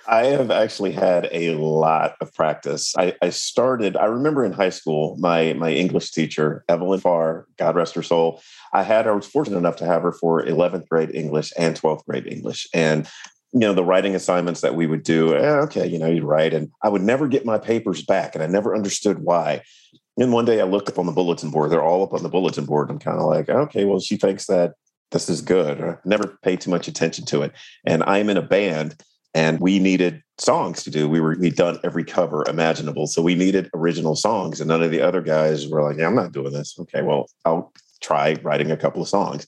I 0.07 0.25
have 0.25 0.51
actually 0.51 0.91
had 0.91 1.29
a 1.31 1.55
lot 1.55 2.15
of 2.19 2.33
practice. 2.33 2.93
I, 2.97 3.15
I, 3.21 3.29
started, 3.29 3.95
I 3.95 4.05
remember 4.05 4.43
in 4.43 4.51
high 4.51 4.69
school, 4.69 5.15
my 5.17 5.53
my 5.53 5.71
English 5.71 6.11
teacher, 6.11 6.65
Evelyn 6.67 6.99
Farr, 6.99 7.47
God 7.57 7.75
rest 7.75 7.95
her 7.95 8.03
soul, 8.03 8.41
I 8.73 8.83
had, 8.83 9.07
I 9.07 9.11
was 9.11 9.27
fortunate 9.27 9.57
enough 9.57 9.77
to 9.77 9.85
have 9.85 10.01
her 10.01 10.11
for 10.11 10.43
11th 10.43 10.87
grade 10.89 11.11
English 11.13 11.53
and 11.57 11.79
12th 11.79 12.05
grade 12.05 12.27
English. 12.27 12.67
And, 12.73 13.07
you 13.53 13.61
know, 13.61 13.73
the 13.73 13.83
writing 13.83 14.15
assignments 14.15 14.61
that 14.61 14.75
we 14.75 14.87
would 14.87 15.03
do, 15.03 15.35
eh, 15.35 15.59
okay, 15.61 15.87
you 15.87 15.99
know, 15.99 16.09
you 16.09 16.25
write, 16.25 16.53
and 16.53 16.71
I 16.81 16.89
would 16.89 17.03
never 17.03 17.27
get 17.27 17.45
my 17.45 17.57
papers 17.57 18.03
back. 18.03 18.35
And 18.35 18.43
I 18.43 18.47
never 18.47 18.75
understood 18.75 19.19
why. 19.19 19.61
And 20.17 20.33
one 20.33 20.45
day 20.45 20.59
I 20.59 20.65
looked 20.65 20.89
up 20.89 20.99
on 20.99 21.05
the 21.05 21.11
bulletin 21.11 21.51
board, 21.51 21.71
they're 21.71 21.83
all 21.83 22.03
up 22.03 22.13
on 22.13 22.23
the 22.23 22.29
bulletin 22.29 22.65
board. 22.65 22.89
I'm 22.89 22.99
kind 22.99 23.19
of 23.19 23.25
like, 23.25 23.49
okay, 23.49 23.85
well, 23.85 23.99
she 23.99 24.17
thinks 24.17 24.47
that 24.47 24.73
this 25.11 25.29
is 25.29 25.41
good. 25.41 25.81
I 25.81 25.97
never 26.03 26.37
paid 26.41 26.61
too 26.61 26.71
much 26.71 26.87
attention 26.87 27.25
to 27.25 27.43
it. 27.43 27.53
And 27.85 28.03
I'm 28.03 28.29
in 28.29 28.37
a 28.37 28.41
band 28.41 28.95
and 29.33 29.59
we 29.59 29.79
needed 29.79 30.21
songs 30.37 30.83
to 30.83 30.91
do. 30.91 31.09
We 31.09 31.19
were 31.19 31.35
we'd 31.39 31.55
done 31.55 31.79
every 31.83 32.03
cover 32.03 32.43
imaginable, 32.47 33.07
so 33.07 33.21
we 33.21 33.35
needed 33.35 33.69
original 33.73 34.15
songs, 34.15 34.59
and 34.59 34.67
none 34.67 34.83
of 34.83 34.91
the 34.91 35.01
other 35.01 35.21
guys 35.21 35.67
were 35.67 35.83
like, 35.83 35.97
"Yeah, 35.97 36.07
I'm 36.07 36.15
not 36.15 36.31
doing 36.31 36.53
this." 36.53 36.75
Okay, 36.79 37.01
well, 37.01 37.27
I'll 37.45 37.71
try 38.01 38.37
writing 38.43 38.71
a 38.71 38.77
couple 38.77 39.01
of 39.01 39.07
songs. 39.07 39.47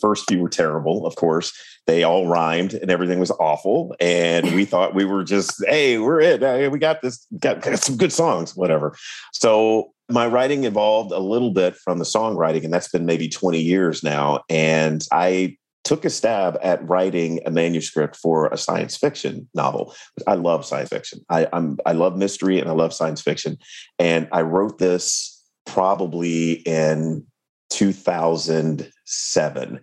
First 0.00 0.24
few 0.28 0.40
were 0.40 0.48
terrible, 0.48 1.06
of 1.06 1.14
course. 1.16 1.52
They 1.86 2.02
all 2.02 2.26
rhymed, 2.26 2.74
and 2.74 2.90
everything 2.90 3.20
was 3.20 3.30
awful. 3.32 3.94
And 4.00 4.54
we 4.54 4.64
thought 4.64 4.94
we 4.94 5.04
were 5.04 5.24
just, 5.24 5.64
"Hey, 5.66 5.98
we're 5.98 6.20
it. 6.20 6.40
Hey, 6.40 6.68
we 6.68 6.78
got 6.78 7.02
this. 7.02 7.26
Got, 7.38 7.62
got 7.62 7.78
some 7.78 7.96
good 7.96 8.12
songs, 8.12 8.56
whatever." 8.56 8.96
So 9.32 9.92
my 10.08 10.26
writing 10.26 10.64
evolved 10.64 11.12
a 11.12 11.18
little 11.18 11.50
bit 11.50 11.76
from 11.76 11.98
the 11.98 12.04
songwriting, 12.04 12.64
and 12.64 12.72
that's 12.72 12.88
been 12.88 13.06
maybe 13.06 13.28
20 13.28 13.60
years 13.60 14.02
now. 14.02 14.42
And 14.48 15.06
I 15.10 15.56
took 15.84 16.04
a 16.04 16.10
stab 16.10 16.58
at 16.62 16.86
writing 16.88 17.40
a 17.44 17.50
manuscript 17.50 18.14
for 18.16 18.46
a 18.48 18.56
science 18.56 18.96
fiction 18.96 19.48
novel. 19.54 19.94
I 20.26 20.34
love 20.34 20.64
science 20.64 20.88
fiction. 20.90 21.20
I, 21.28 21.48
I'm 21.52 21.78
I 21.86 21.92
love 21.92 22.16
mystery 22.16 22.60
and 22.60 22.68
I 22.68 22.72
love 22.72 22.94
science 22.94 23.20
fiction. 23.20 23.58
And 23.98 24.28
I 24.32 24.42
wrote 24.42 24.78
this 24.78 25.40
probably 25.66 26.52
in 26.52 27.26
2007, 27.70 29.80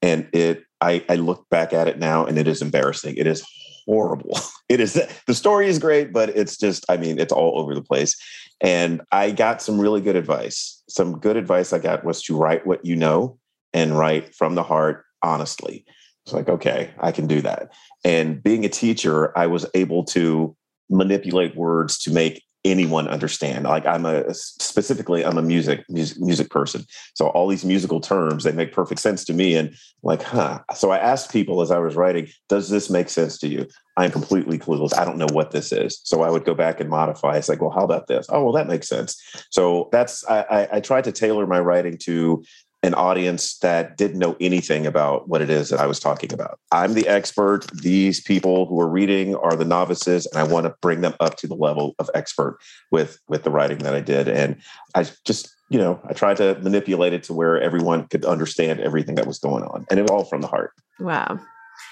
and 0.00 0.28
it 0.32 0.64
I, 0.80 1.04
I 1.08 1.16
look 1.16 1.48
back 1.50 1.72
at 1.72 1.88
it 1.88 1.98
now 1.98 2.24
and 2.26 2.38
it 2.38 2.46
is 2.48 2.62
embarrassing. 2.62 3.16
It 3.16 3.26
is 3.26 3.44
horrible. 3.86 4.38
It 4.68 4.78
is 4.80 4.94
the 5.26 5.34
story 5.34 5.66
is 5.66 5.78
great, 5.78 6.12
but 6.14 6.30
it's 6.30 6.56
just 6.56 6.86
I 6.88 6.96
mean 6.96 7.18
it's 7.18 7.32
all 7.32 7.60
over 7.60 7.74
the 7.74 7.82
place. 7.82 8.16
And 8.62 9.02
I 9.12 9.30
got 9.30 9.60
some 9.60 9.78
really 9.78 10.00
good 10.00 10.16
advice. 10.16 10.82
Some 10.88 11.18
good 11.18 11.36
advice 11.36 11.74
I 11.74 11.78
got 11.78 12.06
was 12.06 12.22
to 12.22 12.34
write 12.34 12.66
what 12.66 12.86
you 12.86 12.96
know 12.96 13.38
and 13.74 13.98
write 13.98 14.34
from 14.34 14.54
the 14.54 14.62
heart 14.62 15.04
honestly. 15.22 15.84
It's 16.24 16.32
like, 16.32 16.48
okay, 16.48 16.90
I 17.00 17.10
can 17.12 17.26
do 17.26 17.40
that. 17.42 17.72
And 18.04 18.42
being 18.42 18.64
a 18.64 18.68
teacher, 18.68 19.36
I 19.36 19.46
was 19.46 19.66
able 19.74 20.04
to 20.06 20.56
manipulate 20.88 21.56
words 21.56 21.98
to 22.04 22.12
make 22.12 22.42
anyone 22.64 23.08
understand. 23.08 23.64
Like 23.64 23.86
I'm 23.86 24.06
a 24.06 24.32
specifically, 24.34 25.24
I'm 25.24 25.36
a 25.36 25.42
music, 25.42 25.84
music 25.88 26.20
music 26.20 26.50
person. 26.50 26.84
So 27.14 27.26
all 27.28 27.48
these 27.48 27.64
musical 27.64 28.00
terms, 28.00 28.44
they 28.44 28.52
make 28.52 28.72
perfect 28.72 29.00
sense 29.00 29.24
to 29.24 29.32
me. 29.32 29.56
And 29.56 29.74
like, 30.04 30.22
huh. 30.22 30.60
So 30.74 30.90
I 30.90 30.98
asked 30.98 31.32
people 31.32 31.60
as 31.60 31.72
I 31.72 31.78
was 31.78 31.96
writing, 31.96 32.28
does 32.48 32.70
this 32.70 32.88
make 32.88 33.08
sense 33.08 33.36
to 33.38 33.48
you? 33.48 33.66
I'm 33.96 34.12
completely 34.12 34.58
clueless. 34.58 34.96
I 34.96 35.04
don't 35.04 35.18
know 35.18 35.26
what 35.32 35.50
this 35.50 35.72
is. 35.72 36.00
So 36.04 36.22
I 36.22 36.30
would 36.30 36.44
go 36.44 36.54
back 36.54 36.78
and 36.78 36.88
modify. 36.88 37.36
It's 37.36 37.48
like, 37.48 37.60
well, 37.60 37.70
how 37.70 37.84
about 37.84 38.06
this? 38.06 38.26
Oh, 38.28 38.44
well, 38.44 38.52
that 38.52 38.68
makes 38.68 38.88
sense. 38.88 39.20
So 39.50 39.88
that's 39.90 40.24
I, 40.28 40.42
I, 40.42 40.68
I 40.74 40.80
tried 40.80 41.04
to 41.04 41.12
tailor 41.12 41.46
my 41.48 41.58
writing 41.58 41.98
to 42.02 42.44
an 42.82 42.94
audience 42.94 43.58
that 43.58 43.96
didn't 43.96 44.18
know 44.18 44.36
anything 44.40 44.86
about 44.86 45.28
what 45.28 45.40
it 45.40 45.48
is 45.48 45.68
that 45.68 45.78
I 45.78 45.86
was 45.86 46.00
talking 46.00 46.32
about. 46.32 46.58
I'm 46.72 46.94
the 46.94 47.06
expert. 47.06 47.70
These 47.72 48.20
people 48.20 48.66
who 48.66 48.80
are 48.80 48.88
reading 48.88 49.36
are 49.36 49.54
the 49.54 49.64
novices, 49.64 50.26
and 50.26 50.38
I 50.38 50.42
want 50.42 50.66
to 50.66 50.74
bring 50.80 51.00
them 51.00 51.14
up 51.20 51.36
to 51.38 51.46
the 51.46 51.54
level 51.54 51.94
of 51.98 52.10
expert 52.14 52.58
with 52.90 53.20
with 53.28 53.44
the 53.44 53.50
writing 53.50 53.78
that 53.78 53.94
I 53.94 54.00
did. 54.00 54.28
And 54.28 54.60
I 54.96 55.06
just, 55.24 55.54
you 55.68 55.78
know, 55.78 56.00
I 56.08 56.12
tried 56.12 56.38
to 56.38 56.58
manipulate 56.60 57.12
it 57.12 57.22
to 57.24 57.32
where 57.32 57.60
everyone 57.60 58.08
could 58.08 58.24
understand 58.24 58.80
everything 58.80 59.14
that 59.14 59.26
was 59.26 59.38
going 59.38 59.62
on, 59.62 59.86
and 59.88 60.00
it 60.00 60.02
was 60.02 60.10
all 60.10 60.24
from 60.24 60.40
the 60.40 60.48
heart. 60.48 60.72
Wow. 60.98 61.38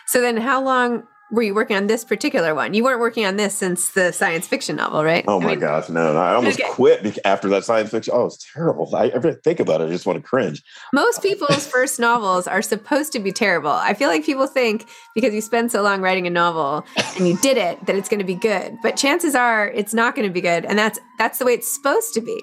So 0.08 0.20
then, 0.20 0.36
how 0.36 0.62
long 0.62 1.04
were 1.30 1.42
you 1.42 1.54
working 1.54 1.76
on 1.76 1.86
this 1.86 2.04
particular 2.04 2.54
one? 2.54 2.74
You 2.74 2.84
weren't 2.84 3.00
working 3.00 3.24
on 3.24 3.36
this 3.36 3.54
since 3.54 3.90
the 3.90 4.12
science 4.12 4.46
fiction 4.46 4.76
novel, 4.76 5.04
right? 5.04 5.24
Oh 5.28 5.40
I 5.40 5.44
my 5.44 5.50
mean, 5.50 5.60
gosh, 5.60 5.88
no, 5.88 6.12
no! 6.12 6.18
I 6.18 6.34
almost 6.34 6.60
okay. 6.60 6.68
quit 6.70 7.18
after 7.24 7.48
that 7.48 7.64
science 7.64 7.90
fiction. 7.90 8.12
Oh, 8.16 8.26
it's 8.26 8.52
terrible. 8.52 8.94
I 8.94 9.08
ever 9.08 9.32
think 9.32 9.60
about 9.60 9.80
it, 9.80 9.84
I 9.84 9.88
just 9.88 10.06
want 10.06 10.18
to 10.18 10.22
cringe. 10.22 10.62
Most 10.92 11.22
people's 11.22 11.66
first 11.66 12.00
novels 12.00 12.46
are 12.46 12.62
supposed 12.62 13.12
to 13.12 13.18
be 13.20 13.32
terrible. 13.32 13.70
I 13.70 13.94
feel 13.94 14.08
like 14.08 14.24
people 14.24 14.46
think 14.46 14.88
because 15.14 15.34
you 15.34 15.40
spend 15.40 15.70
so 15.72 15.82
long 15.82 16.00
writing 16.00 16.26
a 16.26 16.30
novel 16.30 16.84
and 17.16 17.28
you 17.28 17.36
did 17.38 17.56
it 17.56 17.84
that 17.86 17.96
it's 17.96 18.08
going 18.08 18.20
to 18.20 18.26
be 18.26 18.34
good, 18.34 18.76
but 18.82 18.96
chances 18.96 19.34
are 19.34 19.68
it's 19.68 19.94
not 19.94 20.14
going 20.14 20.28
to 20.28 20.32
be 20.32 20.40
good, 20.40 20.64
and 20.64 20.78
that's 20.78 20.98
that's 21.18 21.38
the 21.38 21.44
way 21.44 21.54
it's 21.54 21.72
supposed 21.72 22.14
to 22.14 22.20
be. 22.20 22.42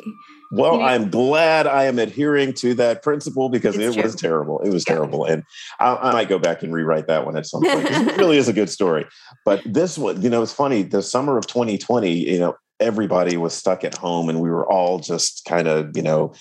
Well, 0.52 0.74
you 0.74 0.80
know, 0.80 0.86
I'm 0.86 1.10
glad 1.10 1.68
I 1.68 1.86
am 1.86 2.00
adhering 2.00 2.54
to 2.54 2.74
that 2.76 3.04
principle 3.04 3.50
because 3.50 3.78
it 3.78 3.94
true. 3.94 4.04
was 4.04 4.16
terrible. 4.16 4.60
It 4.62 4.72
was 4.72 4.84
terrible. 4.84 5.26
And 5.26 5.44
I, 5.80 5.96
I, 5.96 6.14
might 6.14 6.30
go 6.30 6.40
back 6.40 6.64
and 6.64 6.74
rewrite 6.74 7.08
that 7.08 7.26
one 7.26 7.36
at 7.36 7.46
some 7.46 7.62
point. 7.64 7.86
it 7.86 8.18
really 8.18 8.38
is 8.38 8.48
a 8.48 8.54
good 8.54 8.70
story. 8.70 9.06
But 9.46 9.62
this 9.66 9.98
one, 9.98 10.22
you 10.22 10.30
know, 10.30 10.42
it's 10.42 10.54
funny. 10.54 10.84
The 10.84 11.02
summer 11.02 11.38
of 11.38 11.48
2020, 11.48 12.12
you 12.12 12.40
know, 12.40 12.56
everybody 12.80 13.38
was 13.38 13.54
stuck 13.54 13.84
at 13.84 13.98
home 13.98 14.30
and 14.30 14.40
we 14.40 14.50
were 14.50 14.70
all 14.72 15.00
just 15.00 15.44
kind 15.46 15.68
of, 15.68 15.96
you 15.96 16.04
know, 16.04 16.34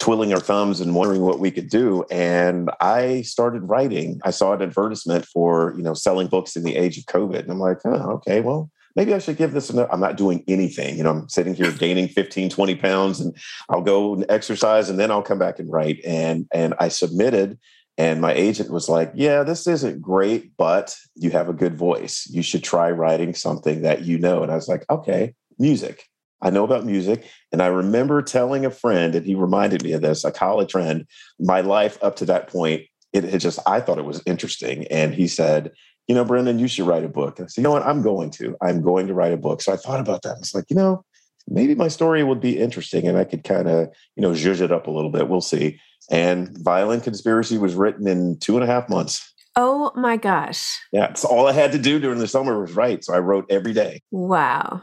twiddling 0.00 0.32
our 0.32 0.40
thumbs 0.40 0.80
and 0.80 0.94
wondering 0.94 1.22
what 1.22 1.38
we 1.38 1.50
could 1.50 1.68
do. 1.68 2.04
And 2.10 2.70
I 2.80 3.22
started 3.22 3.62
writing. 3.62 4.20
I 4.24 4.30
saw 4.30 4.52
an 4.52 4.62
advertisement 4.62 5.24
for, 5.26 5.74
you 5.76 5.82
know, 5.82 5.94
selling 5.94 6.26
books 6.26 6.56
in 6.56 6.64
the 6.64 6.76
age 6.76 6.98
of 6.98 7.04
COVID. 7.04 7.40
And 7.40 7.50
I'm 7.50 7.60
like, 7.60 7.78
oh, 7.84 8.10
okay, 8.14 8.40
well, 8.40 8.70
maybe 8.96 9.14
I 9.14 9.18
should 9.18 9.36
give 9.36 9.52
this 9.52 9.70
another. 9.70 9.92
I'm 9.92 10.00
not 10.00 10.16
doing 10.16 10.44
anything. 10.48 10.96
You 10.96 11.04
know, 11.04 11.10
I'm 11.10 11.28
sitting 11.28 11.54
here 11.54 11.72
gaining 11.72 12.08
15, 12.08 12.50
20 12.50 12.74
pounds 12.76 13.20
and 13.20 13.36
I'll 13.68 13.82
go 13.82 14.14
and 14.14 14.26
exercise 14.28 14.88
and 14.88 14.98
then 14.98 15.10
I'll 15.10 15.22
come 15.22 15.38
back 15.38 15.58
and 15.58 15.70
write. 15.70 16.00
And 16.04 16.46
and 16.52 16.74
I 16.78 16.88
submitted 16.88 17.58
and 17.96 18.20
my 18.20 18.32
agent 18.32 18.70
was 18.70 18.88
like, 18.88 19.12
Yeah, 19.14 19.42
this 19.42 19.66
isn't 19.66 20.02
great, 20.02 20.56
but 20.56 20.96
you 21.14 21.30
have 21.30 21.48
a 21.48 21.54
good 21.54 21.76
voice. 21.76 22.26
You 22.30 22.42
should 22.42 22.64
try 22.64 22.90
writing 22.90 23.34
something 23.34 23.82
that 23.82 24.02
you 24.02 24.18
know. 24.18 24.42
And 24.42 24.50
I 24.50 24.56
was 24.56 24.68
like, 24.68 24.84
okay, 24.90 25.34
music. 25.58 26.04
I 26.42 26.50
know 26.50 26.64
about 26.64 26.84
music. 26.84 27.24
And 27.52 27.62
I 27.62 27.68
remember 27.68 28.20
telling 28.20 28.66
a 28.66 28.70
friend, 28.70 29.14
and 29.14 29.24
he 29.24 29.34
reminded 29.34 29.82
me 29.82 29.92
of 29.92 30.02
this, 30.02 30.24
a 30.24 30.32
college 30.32 30.72
friend, 30.72 31.06
my 31.38 31.60
life 31.62 31.96
up 32.02 32.16
to 32.16 32.26
that 32.26 32.48
point, 32.48 32.82
it 33.14 33.24
had 33.24 33.40
just, 33.40 33.60
I 33.66 33.80
thought 33.80 33.98
it 33.98 34.04
was 34.04 34.22
interesting. 34.26 34.86
And 34.88 35.14
he 35.14 35.28
said, 35.28 35.70
you 36.06 36.14
know, 36.14 36.24
Brendan, 36.24 36.58
you 36.58 36.68
should 36.68 36.86
write 36.86 37.04
a 37.04 37.08
book. 37.08 37.38
And 37.38 37.46
I 37.46 37.48
said, 37.48 37.60
you 37.60 37.64
know 37.64 37.72
what? 37.72 37.86
I'm 37.86 38.02
going 38.02 38.30
to. 38.32 38.56
I'm 38.60 38.82
going 38.82 39.06
to 39.06 39.14
write 39.14 39.32
a 39.32 39.38
book. 39.38 39.62
So 39.62 39.72
I 39.72 39.76
thought 39.76 40.00
about 40.00 40.22
that. 40.22 40.36
It's 40.38 40.54
like, 40.54 40.66
you 40.68 40.76
know, 40.76 41.04
maybe 41.48 41.74
my 41.74 41.88
story 41.88 42.22
would 42.22 42.40
be 42.40 42.58
interesting 42.58 43.06
and 43.06 43.16
I 43.16 43.24
could 43.24 43.44
kind 43.44 43.68
of, 43.68 43.88
you 44.16 44.22
know, 44.22 44.32
zhuzh 44.32 44.60
it 44.60 44.72
up 44.72 44.86
a 44.86 44.90
little 44.90 45.10
bit. 45.10 45.28
We'll 45.28 45.40
see. 45.40 45.80
And 46.10 46.56
Violin 46.58 47.00
Conspiracy 47.00 47.58
was 47.58 47.74
written 47.74 48.06
in 48.06 48.38
two 48.38 48.56
and 48.56 48.64
a 48.64 48.66
half 48.66 48.88
months. 48.88 49.32
Oh 49.56 49.92
my 49.94 50.16
gosh. 50.16 50.78
Yeah. 50.92 51.10
It's 51.10 51.24
all 51.24 51.46
I 51.46 51.52
had 51.52 51.72
to 51.72 51.78
do 51.78 51.98
during 51.98 52.18
the 52.18 52.28
summer 52.28 52.60
was 52.60 52.72
write. 52.72 53.04
So 53.04 53.14
I 53.14 53.18
wrote 53.18 53.46
every 53.48 53.72
day. 53.72 54.02
Wow. 54.10 54.82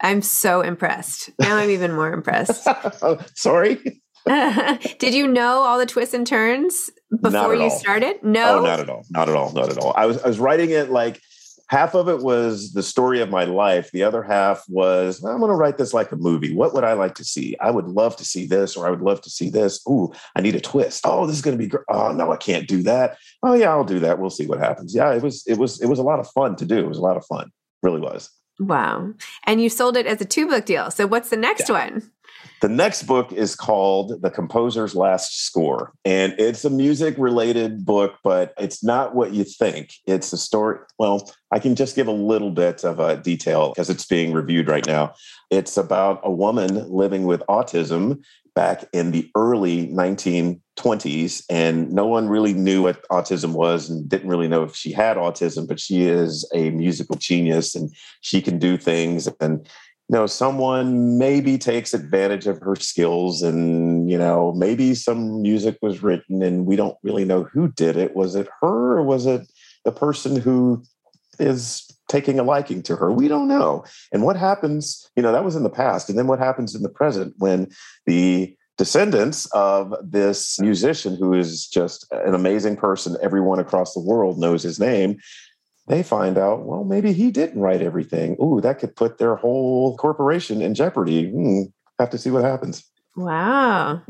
I'm 0.00 0.22
so 0.22 0.60
impressed. 0.60 1.30
Now 1.40 1.56
I'm 1.56 1.70
even 1.70 1.92
more 1.92 2.12
impressed. 2.12 2.66
Sorry. 3.34 4.02
Did 4.98 5.14
you 5.14 5.26
know 5.26 5.62
all 5.62 5.78
the 5.78 5.86
twists 5.86 6.14
and 6.14 6.26
turns 6.26 6.90
before 7.20 7.54
you 7.54 7.64
all. 7.64 7.70
started? 7.70 8.16
Oh, 8.22 8.28
no, 8.28 8.58
oh, 8.58 8.62
not 8.62 8.80
at 8.80 8.88
all. 8.88 9.04
Not 9.10 9.28
at 9.28 9.36
all. 9.36 9.52
Not 9.52 9.70
at 9.70 9.78
all. 9.78 9.92
I 9.96 10.06
was 10.06 10.22
I 10.22 10.28
was 10.28 10.38
writing 10.38 10.70
it 10.70 10.90
like 10.90 11.20
half 11.68 11.94
of 11.94 12.08
it 12.08 12.20
was 12.20 12.72
the 12.72 12.82
story 12.82 13.20
of 13.20 13.30
my 13.30 13.44
life. 13.44 13.90
The 13.90 14.02
other 14.02 14.22
half 14.22 14.64
was 14.68 15.22
I'm 15.22 15.40
going 15.40 15.50
to 15.50 15.56
write 15.56 15.76
this 15.76 15.92
like 15.92 16.10
a 16.12 16.16
movie. 16.16 16.54
What 16.54 16.72
would 16.72 16.84
I 16.84 16.94
like 16.94 17.14
to 17.16 17.24
see? 17.24 17.56
I 17.60 17.70
would 17.70 17.88
love 17.88 18.16
to 18.16 18.24
see 18.24 18.46
this, 18.46 18.76
or 18.76 18.86
I 18.86 18.90
would 18.90 19.02
love 19.02 19.20
to 19.22 19.30
see 19.30 19.50
this. 19.50 19.80
Ooh, 19.88 20.12
I 20.36 20.40
need 20.40 20.54
a 20.54 20.60
twist. 20.60 21.02
Oh, 21.04 21.26
this 21.26 21.36
is 21.36 21.42
going 21.42 21.56
to 21.56 21.62
be 21.62 21.68
great. 21.68 21.84
Oh 21.88 22.12
no, 22.12 22.32
I 22.32 22.36
can't 22.36 22.66
do 22.66 22.82
that. 22.84 23.18
Oh 23.42 23.54
yeah, 23.54 23.70
I'll 23.70 23.84
do 23.84 23.98
that. 24.00 24.18
We'll 24.18 24.30
see 24.30 24.46
what 24.46 24.58
happens. 24.58 24.94
Yeah, 24.94 25.12
it 25.12 25.22
was 25.22 25.46
it 25.46 25.58
was 25.58 25.80
it 25.82 25.86
was 25.86 25.98
a 25.98 26.02
lot 26.04 26.20
of 26.20 26.30
fun 26.30 26.56
to 26.56 26.64
do. 26.64 26.78
It 26.78 26.88
was 26.88 26.98
a 26.98 27.02
lot 27.02 27.16
of 27.16 27.26
fun. 27.26 27.50
really 27.82 28.00
was. 28.00 28.30
Wow. 28.60 29.12
And 29.44 29.60
you 29.60 29.68
sold 29.68 29.96
it 29.96 30.06
as 30.06 30.20
a 30.20 30.24
two 30.24 30.46
book 30.46 30.64
deal. 30.64 30.90
So 30.90 31.06
what's 31.06 31.30
the 31.30 31.36
next 31.36 31.68
yeah. 31.68 31.86
one? 31.86 32.10
The 32.60 32.68
next 32.68 33.04
book 33.04 33.32
is 33.32 33.54
called 33.54 34.22
The 34.22 34.30
Composer's 34.30 34.94
Last 34.94 35.44
Score. 35.44 35.92
And 36.04 36.34
it's 36.38 36.64
a 36.64 36.70
music 36.70 37.14
related 37.18 37.84
book, 37.84 38.14
but 38.22 38.54
it's 38.58 38.82
not 38.82 39.14
what 39.14 39.32
you 39.32 39.44
think. 39.44 39.94
It's 40.06 40.32
a 40.32 40.38
story. 40.38 40.78
Well, 40.98 41.30
I 41.50 41.58
can 41.58 41.74
just 41.74 41.96
give 41.96 42.08
a 42.08 42.12
little 42.12 42.50
bit 42.50 42.84
of 42.84 43.00
a 43.00 43.16
detail 43.16 43.70
because 43.70 43.90
it's 43.90 44.06
being 44.06 44.32
reviewed 44.32 44.68
right 44.68 44.86
now. 44.86 45.14
It's 45.50 45.76
about 45.76 46.20
a 46.24 46.30
woman 46.30 46.90
living 46.90 47.24
with 47.24 47.42
autism 47.48 48.22
back 48.54 48.84
in 48.92 49.10
the 49.10 49.30
early 49.34 49.88
1920s. 49.88 51.44
And 51.50 51.92
no 51.92 52.06
one 52.06 52.28
really 52.28 52.54
knew 52.54 52.84
what 52.84 53.06
autism 53.08 53.52
was 53.52 53.90
and 53.90 54.08
didn't 54.08 54.28
really 54.28 54.48
know 54.48 54.62
if 54.62 54.74
she 54.74 54.92
had 54.92 55.16
autism, 55.16 55.66
but 55.66 55.80
she 55.80 56.02
is 56.02 56.48
a 56.54 56.70
musical 56.70 57.16
genius 57.16 57.74
and 57.74 57.94
she 58.20 58.40
can 58.40 58.58
do 58.58 58.76
things. 58.76 59.28
And 59.40 59.68
know 60.08 60.26
someone 60.26 61.18
maybe 61.18 61.58
takes 61.58 61.94
advantage 61.94 62.46
of 62.46 62.58
her 62.60 62.76
skills 62.76 63.42
and 63.42 64.10
you 64.10 64.18
know 64.18 64.52
maybe 64.52 64.94
some 64.94 65.42
music 65.42 65.78
was 65.82 66.02
written 66.02 66.42
and 66.42 66.66
we 66.66 66.76
don't 66.76 66.96
really 67.02 67.24
know 67.24 67.44
who 67.44 67.68
did 67.68 67.96
it. 67.96 68.14
Was 68.14 68.34
it 68.34 68.48
her 68.60 68.98
or 68.98 69.02
was 69.02 69.26
it 69.26 69.50
the 69.84 69.92
person 69.92 70.36
who 70.36 70.82
is 71.38 71.86
taking 72.08 72.38
a 72.38 72.42
liking 72.42 72.82
to 72.82 72.96
her? 72.96 73.10
We 73.10 73.28
don't 73.28 73.48
know. 73.48 73.84
And 74.12 74.22
what 74.22 74.36
happens 74.36 75.10
you 75.16 75.22
know 75.22 75.32
that 75.32 75.44
was 75.44 75.56
in 75.56 75.62
the 75.62 75.70
past. 75.70 76.08
And 76.08 76.18
then 76.18 76.26
what 76.26 76.38
happens 76.38 76.74
in 76.74 76.82
the 76.82 76.88
present 76.88 77.34
when 77.38 77.70
the 78.06 78.56
descendants 78.76 79.46
of 79.52 79.94
this 80.02 80.58
musician 80.60 81.16
who 81.16 81.32
is 81.32 81.66
just 81.68 82.06
an 82.10 82.34
amazing 82.34 82.76
person 82.76 83.16
everyone 83.22 83.60
across 83.60 83.94
the 83.94 84.00
world 84.00 84.38
knows 84.38 84.62
his 84.62 84.80
name 84.80 85.16
they 85.86 86.02
find 86.02 86.38
out, 86.38 86.64
well, 86.64 86.84
maybe 86.84 87.12
he 87.12 87.30
didn't 87.30 87.60
write 87.60 87.82
everything. 87.82 88.36
Ooh, 88.42 88.60
that 88.62 88.78
could 88.78 88.96
put 88.96 89.18
their 89.18 89.36
whole 89.36 89.96
corporation 89.96 90.62
in 90.62 90.74
jeopardy. 90.74 91.30
Hmm, 91.30 91.62
have 91.98 92.10
to 92.10 92.18
see 92.18 92.30
what 92.30 92.44
happens. 92.44 92.84
Wow. 93.16 94.02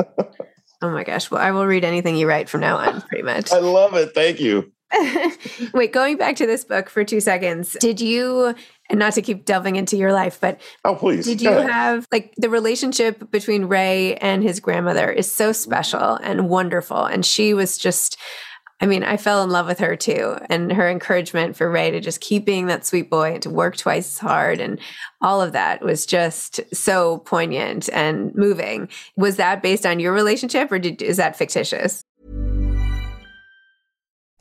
oh 0.83 0.91
my 0.91 1.05
gosh. 1.05 1.31
Well, 1.31 1.41
I 1.41 1.51
will 1.51 1.67
read 1.67 1.85
anything 1.85 2.17
you 2.17 2.29
write 2.29 2.49
from 2.49 2.61
now 2.61 2.77
on, 2.77 3.03
pretty 3.03 3.25
much. 3.25 3.53
I 3.53 3.59
love 3.59 3.95
it. 3.95 4.15
Thank 4.15 4.41
you. 4.41 4.73
Wait, 5.75 5.93
going 5.93 6.17
back 6.17 6.37
to 6.37 6.47
this 6.47 6.65
book 6.65 6.89
for 6.89 7.05
two 7.05 7.21
seconds, 7.21 7.77
did 7.81 8.01
you, 8.01 8.55
and 8.89 8.99
not 8.99 9.15
to 9.15 9.23
keep 9.23 9.45
delving 9.45 9.77
into 9.77 9.97
your 9.97 10.13
life, 10.13 10.39
but 10.41 10.61
oh, 10.85 10.95
please, 10.95 11.27
did 11.27 11.41
you 11.43 11.51
have 11.51 12.07
like 12.13 12.33
the 12.37 12.49
relationship 12.49 13.31
between 13.31 13.65
Ray 13.65 14.15
and 14.17 14.43
his 14.43 14.61
grandmother 14.61 15.11
is 15.11 15.31
so 15.31 15.53
special 15.53 16.15
and 16.23 16.49
wonderful. 16.49 17.05
And 17.05 17.25
she 17.25 17.55
was 17.55 17.77
just 17.77 18.17
I 18.81 18.87
mean, 18.87 19.05
I 19.05 19.17
fell 19.17 19.43
in 19.43 19.51
love 19.51 19.67
with 19.67 19.79
her 19.79 19.97
too. 19.97 20.37
And 20.51 20.73
her 20.73 20.91
encouragement 20.91 21.57
for 21.57 21.71
Ray 21.71 21.91
to 21.91 22.01
just 22.01 22.21
keep 22.21 22.45
being 22.45 22.67
that 22.67 22.85
sweet 22.85 23.09
boy 23.09 23.35
and 23.35 23.43
to 23.43 23.51
work 23.51 23.77
twice 23.77 24.15
as 24.15 24.19
hard 24.19 24.61
and 24.61 24.81
all 25.21 25.41
of 25.41 25.53
that 25.53 25.83
was 25.83 26.05
just 26.07 26.61
so 26.75 27.19
poignant 27.19 27.89
and 27.93 28.35
moving. 28.35 28.89
Was 29.17 29.37
that 29.37 29.63
based 29.63 29.87
on 29.87 30.01
your 30.01 30.13
relationship 30.13 30.71
or 30.71 30.79
did, 30.79 31.01
is 31.03 31.17
that 31.17 31.37
fictitious? 31.37 32.05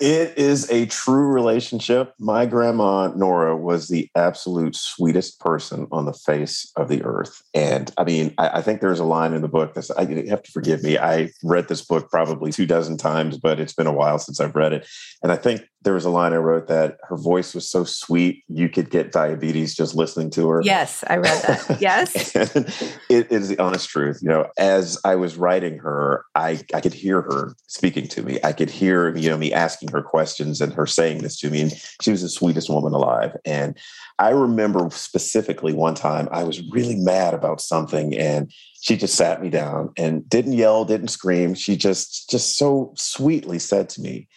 It 0.00 0.36
is 0.36 0.68
a 0.70 0.86
true 0.86 1.28
relationship. 1.28 2.14
My 2.18 2.46
grandma, 2.46 3.08
Nora, 3.14 3.56
was 3.56 3.88
the 3.88 4.10
absolute 4.16 4.74
sweetest 4.74 5.38
person 5.38 5.86
on 5.92 6.04
the 6.04 6.12
face 6.12 6.70
of 6.76 6.88
the 6.88 7.02
earth. 7.04 7.42
And 7.54 7.92
I 7.96 8.04
mean, 8.04 8.34
I, 8.36 8.58
I 8.58 8.62
think 8.62 8.80
there's 8.80 8.98
a 8.98 9.04
line 9.04 9.34
in 9.34 9.42
the 9.42 9.48
book 9.48 9.74
that 9.74 9.88
I 9.96 10.02
you 10.02 10.28
have 10.28 10.42
to 10.42 10.52
forgive 10.52 10.82
me. 10.82 10.98
I 10.98 11.30
read 11.44 11.68
this 11.68 11.84
book 11.84 12.10
probably 12.10 12.50
two 12.50 12.66
dozen 12.66 12.96
times, 12.96 13.38
but 13.38 13.60
it's 13.60 13.72
been 13.72 13.86
a 13.86 13.92
while 13.92 14.18
since 14.18 14.40
I've 14.40 14.56
read 14.56 14.72
it. 14.72 14.86
And 15.22 15.30
I 15.30 15.36
think 15.36 15.62
there 15.84 15.94
was 15.94 16.06
a 16.06 16.10
line 16.10 16.32
I 16.32 16.36
wrote 16.36 16.66
that 16.68 16.96
her 17.08 17.16
voice 17.16 17.54
was 17.54 17.68
so 17.68 17.84
sweet, 17.84 18.42
you 18.48 18.68
could 18.70 18.90
get 18.90 19.12
diabetes 19.12 19.74
just 19.74 19.94
listening 19.94 20.30
to 20.30 20.48
her. 20.48 20.62
Yes, 20.64 21.04
I 21.06 21.16
read 21.16 21.42
that. 21.42 21.80
Yes. 21.80 22.34
it 22.34 23.30
is 23.30 23.48
the 23.48 23.58
honest 23.58 23.88
truth. 23.90 24.20
You 24.22 24.30
know, 24.30 24.46
as 24.56 24.98
I 25.04 25.16
was 25.16 25.36
writing 25.36 25.78
her, 25.78 26.24
I, 26.34 26.60
I 26.72 26.80
could 26.80 26.94
hear 26.94 27.20
her 27.22 27.54
speaking 27.66 28.08
to 28.08 28.22
me. 28.22 28.38
I 28.42 28.52
could 28.52 28.70
hear, 28.70 29.14
you 29.14 29.28
know, 29.28 29.36
me 29.36 29.52
asking 29.52 29.90
her 29.90 30.02
questions 30.02 30.60
and 30.60 30.72
her 30.72 30.86
saying 30.86 31.18
this 31.18 31.38
to 31.40 31.50
me. 31.50 31.62
And 31.62 31.72
she 32.00 32.10
was 32.10 32.22
the 32.22 32.28
sweetest 32.30 32.70
woman 32.70 32.94
alive. 32.94 33.36
And 33.44 33.76
I 34.18 34.30
remember 34.30 34.88
specifically 34.90 35.74
one 35.74 35.94
time 35.94 36.28
I 36.30 36.44
was 36.44 36.62
really 36.70 36.96
mad 36.96 37.34
about 37.34 37.60
something 37.60 38.16
and 38.16 38.50
she 38.80 38.96
just 38.96 39.16
sat 39.16 39.42
me 39.42 39.50
down 39.50 39.92
and 39.96 40.26
didn't 40.28 40.52
yell, 40.52 40.84
didn't 40.84 41.08
scream. 41.08 41.54
She 41.54 41.76
just 41.76 42.30
just 42.30 42.56
so 42.56 42.92
sweetly 42.96 43.58
said 43.58 43.88
to 43.90 44.00
me, 44.00 44.28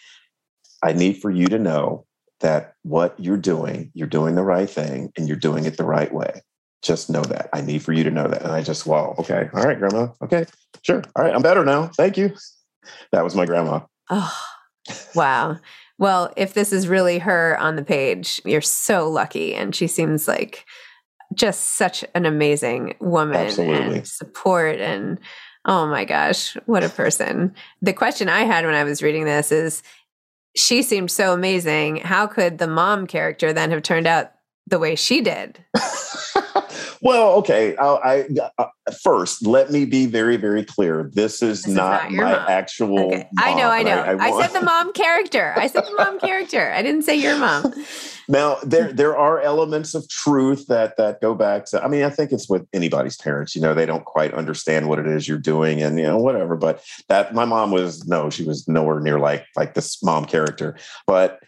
I 0.82 0.92
need 0.92 1.20
for 1.20 1.30
you 1.30 1.46
to 1.48 1.58
know 1.58 2.06
that 2.40 2.74
what 2.82 3.18
you're 3.18 3.36
doing, 3.36 3.90
you're 3.94 4.06
doing 4.06 4.34
the 4.34 4.42
right 4.42 4.70
thing 4.70 5.12
and 5.16 5.26
you're 5.26 5.36
doing 5.36 5.64
it 5.64 5.76
the 5.76 5.84
right 5.84 6.12
way. 6.12 6.42
Just 6.82 7.10
know 7.10 7.22
that. 7.22 7.48
I 7.52 7.60
need 7.60 7.82
for 7.82 7.92
you 7.92 8.04
to 8.04 8.10
know 8.10 8.28
that. 8.28 8.42
And 8.42 8.52
I 8.52 8.62
just, 8.62 8.86
wow, 8.86 9.16
okay. 9.18 9.48
All 9.52 9.64
right, 9.64 9.78
grandma. 9.78 10.08
Okay, 10.22 10.46
sure. 10.82 11.02
All 11.16 11.24
right, 11.24 11.34
I'm 11.34 11.42
better 11.42 11.64
now. 11.64 11.88
Thank 11.88 12.16
you. 12.16 12.34
That 13.12 13.22
was 13.22 13.34
my 13.34 13.44
grandma. 13.44 13.80
Oh, 14.08 14.34
wow. 15.14 15.58
Well, 15.98 16.32
if 16.38 16.54
this 16.54 16.72
is 16.72 16.88
really 16.88 17.18
her 17.18 17.58
on 17.58 17.76
the 17.76 17.84
page, 17.84 18.40
you're 18.46 18.62
so 18.62 19.10
lucky. 19.10 19.54
And 19.54 19.74
she 19.74 19.86
seems 19.86 20.26
like 20.26 20.64
just 21.34 21.76
such 21.76 22.04
an 22.14 22.24
amazing 22.24 22.94
woman 23.00 23.36
Absolutely. 23.36 23.98
and 23.98 24.08
support 24.08 24.80
and 24.80 25.18
oh 25.64 25.86
my 25.86 26.04
gosh, 26.04 26.56
what 26.64 26.82
a 26.82 26.88
person. 26.88 27.54
The 27.82 27.92
question 27.92 28.28
I 28.28 28.44
had 28.44 28.64
when 28.64 28.74
I 28.74 28.84
was 28.84 29.02
reading 29.02 29.24
this 29.26 29.52
is 29.52 29.82
she 30.58 30.82
seemed 30.82 31.10
so 31.10 31.32
amazing. 31.32 31.96
How 31.96 32.26
could 32.26 32.58
the 32.58 32.66
mom 32.66 33.06
character 33.06 33.52
then 33.52 33.70
have 33.70 33.82
turned 33.82 34.06
out 34.06 34.32
the 34.66 34.78
way 34.78 34.94
she 34.96 35.20
did? 35.20 35.64
well, 37.00 37.34
okay. 37.36 37.76
I, 37.76 37.84
I 37.86 38.26
uh, 38.58 38.66
first 39.02 39.46
let 39.46 39.70
me 39.70 39.84
be 39.84 40.06
very, 40.06 40.36
very 40.36 40.64
clear. 40.64 41.10
This 41.14 41.42
is, 41.42 41.62
This 41.62 41.68
is 41.68 41.74
not, 41.74 42.10
not 42.10 42.12
my 42.12 42.32
mom. 42.38 42.46
actual. 42.48 43.06
Okay. 43.06 43.28
I 43.38 43.54
know, 43.54 43.70
I 43.70 43.82
know. 43.82 43.98
I, 43.98 44.30
want- 44.30 44.44
said 44.50 44.60
the 44.60 44.64
mom 44.64 44.92
character. 44.92 45.54
I 45.56 45.68
said 45.68 45.84
the 45.86 45.94
mom 45.96 46.18
character. 46.20 46.72
I 46.72 46.82
didn't 46.82 47.02
say 47.02 47.14
your 47.16 47.38
mom. 47.38 47.72
Now 48.28 48.58
there 48.62 48.90
hmm. 48.90 48.96
there 48.96 49.16
are 49.16 49.40
elements 49.40 49.94
of 49.94 50.08
truth 50.08 50.66
that 50.66 50.96
that 50.98 51.20
go 51.20 51.34
back 51.34 51.64
to 51.66 51.82
I 51.82 51.88
mean 51.88 52.04
I 52.04 52.10
think 52.10 52.30
it's 52.30 52.48
with 52.48 52.66
anybody's 52.72 53.16
parents 53.16 53.56
you 53.56 53.62
know 53.62 53.74
they 53.74 53.86
don't 53.86 54.04
quite 54.04 54.34
understand 54.34 54.88
what 54.88 54.98
it 54.98 55.06
is 55.06 55.26
you're 55.26 55.38
doing 55.38 55.82
and 55.82 55.98
you 55.98 56.04
know 56.04 56.18
whatever 56.18 56.54
but 56.54 56.84
that 57.08 57.34
my 57.34 57.46
mom 57.46 57.70
was 57.70 58.06
no 58.06 58.28
she 58.28 58.44
was 58.44 58.68
nowhere 58.68 59.00
near 59.00 59.18
like 59.18 59.46
like 59.56 59.74
this 59.74 60.02
mom 60.02 60.26
character 60.26 60.76
but 61.06 61.40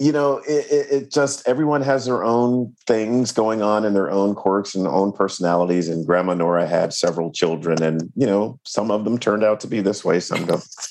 you 0.00 0.10
know 0.10 0.38
it, 0.48 0.66
it, 0.70 0.86
it 0.90 1.12
just 1.12 1.46
everyone 1.46 1.82
has 1.82 2.06
their 2.06 2.24
own 2.24 2.74
things 2.86 3.30
going 3.30 3.62
on 3.62 3.84
and 3.84 3.94
their 3.94 4.10
own 4.10 4.34
quirks 4.34 4.74
and 4.74 4.86
own 4.86 5.12
personalities 5.12 5.88
and 5.88 6.06
grandma 6.06 6.34
Nora 6.34 6.66
had 6.66 6.92
several 6.92 7.30
children 7.30 7.82
and 7.82 8.10
you 8.16 8.26
know 8.26 8.58
some 8.64 8.90
of 8.90 9.04
them 9.04 9.18
turned 9.18 9.44
out 9.44 9.60
to 9.60 9.68
be 9.68 9.80
this 9.80 10.04
way 10.04 10.18
some 10.18 10.48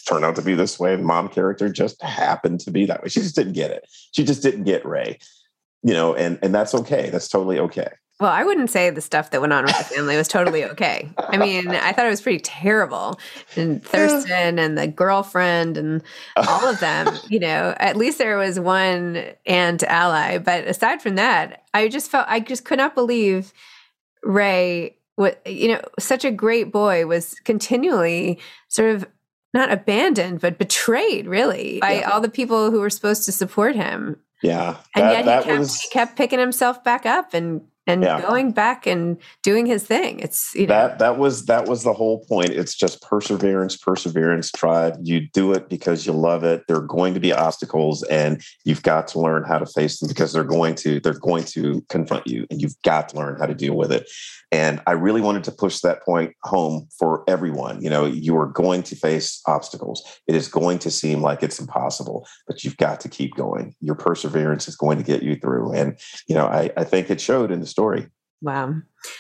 turned 0.08 0.24
out 0.24 0.36
to 0.36 0.42
be 0.42 0.54
this 0.54 0.80
way 0.80 0.96
mom 0.96 1.28
character 1.28 1.70
just 1.70 2.02
happened 2.02 2.62
to 2.62 2.72
be 2.72 2.86
that 2.86 3.04
way 3.04 3.10
she 3.10 3.20
just 3.20 3.36
didn't 3.36 3.54
get 3.54 3.72
it 3.72 3.86
she 4.12 4.24
just 4.24 4.42
didn't 4.42 4.64
get 4.64 4.86
Ray 4.86 5.18
you 5.84 5.94
know, 5.94 6.14
and 6.14 6.40
and 6.42 6.54
that's 6.54 6.74
okay. 6.76 7.10
That's 7.10 7.28
totally 7.28 7.60
okay. 7.60 7.90
Well, 8.20 8.30
I 8.30 8.44
wouldn't 8.44 8.70
say 8.70 8.90
the 8.90 9.00
stuff 9.00 9.32
that 9.32 9.40
went 9.40 9.54
on 9.54 9.64
with 9.64 9.78
the 9.78 9.84
family 9.96 10.18
was 10.18 10.28
totally 10.28 10.66
okay. 10.66 11.10
I 11.18 11.38
mean, 11.38 11.70
I 11.70 11.94
thought 11.94 12.06
it 12.06 12.10
was 12.10 12.22
pretty 12.22 12.42
terrible. 12.42 13.18
And 13.56 13.82
Thurston 13.82 14.60
and 14.60 14.78
the 14.78 14.88
girlfriend 14.88 15.78
and 15.78 16.04
all 16.36 16.68
of 16.68 16.82
them, 16.82 17.08
you 17.30 17.40
know, 17.40 17.74
at 17.78 17.96
least 17.96 18.18
there 18.18 18.38
was 18.38 18.60
one 18.60 19.24
aunt 19.46 19.84
ally. 19.84 20.38
But 20.38 20.66
aside 20.68 21.02
from 21.02 21.16
that, 21.16 21.64
I 21.74 21.88
just 21.88 22.12
felt, 22.12 22.26
I 22.28 22.42
just 22.42 22.66
could 22.66 22.78
not 22.78 22.94
believe 22.94 23.54
Ray, 24.22 24.98
what, 25.16 25.46
you 25.48 25.70
know, 25.70 25.82
such 25.98 26.26
a 26.26 26.32
great 26.32 26.74
boy 26.74 27.06
was 27.06 27.36
continually 27.46 28.40
sort 28.68 28.96
of 28.96 29.08
not 29.54 29.72
abandoned, 29.72 30.42
but 30.42 30.58
betrayed 30.58 31.26
really 31.26 31.80
by 31.80 32.00
Yeah. 32.00 32.10
all 32.12 32.20
the 32.22 32.30
people 32.30 32.70
who 32.70 32.82
were 32.82 32.90
supposed 32.90 33.24
to 33.26 33.32
support 33.32 33.76
him. 33.78 34.18
Yeah, 34.42 34.78
And 34.96 35.06
that, 35.06 35.26
yet 35.26 35.44
he 35.44 35.48
kept, 35.50 35.60
was 35.60 35.80
he 35.82 35.90
kept 35.90 36.16
picking 36.16 36.40
himself 36.40 36.84
back 36.84 37.06
up 37.06 37.34
and 37.34 37.62
and 37.90 38.04
Yeah. 38.04 38.22
going 38.22 38.52
back 38.52 38.86
and 38.86 39.18
doing 39.44 39.66
his 39.66 39.84
thing. 39.84 40.20
It's 40.20 40.54
you 40.56 40.68
know 40.68 40.74
that 40.74 41.00
that 41.00 41.18
was 41.18 41.46
that 41.46 41.68
was 41.68 41.84
the 41.84 41.94
whole 41.94 42.24
point. 42.26 42.50
It's 42.52 42.76
just 42.76 43.02
perseverance, 43.02 43.76
perseverance. 43.78 44.52
Tribe. 44.52 44.98
You 45.02 45.28
do 45.34 45.54
it 45.54 45.70
because 45.70 46.06
you 46.06 46.14
love 46.14 46.44
it. 46.44 46.64
There 46.68 46.78
are 46.78 46.82
going 46.82 47.14
to 47.14 47.20
be 47.20 47.34
obstacles, 47.34 48.04
and 48.04 48.42
you've 48.64 48.84
got 48.84 49.08
to 49.10 49.20
learn 49.20 49.44
how 49.44 49.58
to 49.58 49.66
face 49.66 50.00
them 50.00 50.08
because 50.08 50.34
they're 50.34 50.44
going 50.44 50.76
to 50.76 51.00
they're 51.00 51.14
going 51.14 51.44
to 51.46 51.82
confront 51.90 52.28
you, 52.28 52.46
and 52.50 52.62
you've 52.62 52.80
got 52.84 53.10
to 53.10 53.18
learn 53.18 53.38
how 53.40 53.46
to 53.46 53.56
deal 53.56 53.76
with 53.76 53.92
it. 53.92 54.10
And 54.52 54.82
I 54.88 54.94
really 54.94 55.22
wanted 55.22 55.44
to 55.44 55.52
push 55.52 55.80
that 55.82 56.04
point 56.04 56.34
home 56.44 56.88
for 56.98 57.24
everyone. 57.28 57.82
You 57.84 57.90
know, 57.90 58.06
you 58.06 58.36
are 58.38 58.48
going 58.48 58.82
to 58.84 58.96
face 58.96 59.42
obstacles. 59.46 60.04
It 60.28 60.36
is 60.36 60.48
going 60.48 60.80
to 60.80 60.92
seem 60.92 61.22
like 61.22 61.44
it's 61.44 61.60
impossible, 61.60 62.28
but 62.48 62.64
you've 62.64 62.78
got 62.78 63.00
to 63.02 63.10
keep 63.10 63.36
going. 63.36 63.76
Your 63.80 63.96
perseverance 63.96 64.68
is 64.68 64.76
going 64.76 64.98
to 64.98 65.04
get 65.04 65.22
you 65.22 65.36
through. 65.36 65.74
And 65.74 65.98
you 66.28 66.36
know, 66.36 66.48
I, 66.48 66.72
I 66.78 66.84
think 66.84 67.10
it 67.10 67.22
showed 67.22 67.52
in 67.52 67.60
the 67.60 67.66
story. 67.68 67.79
Wow. 68.42 68.76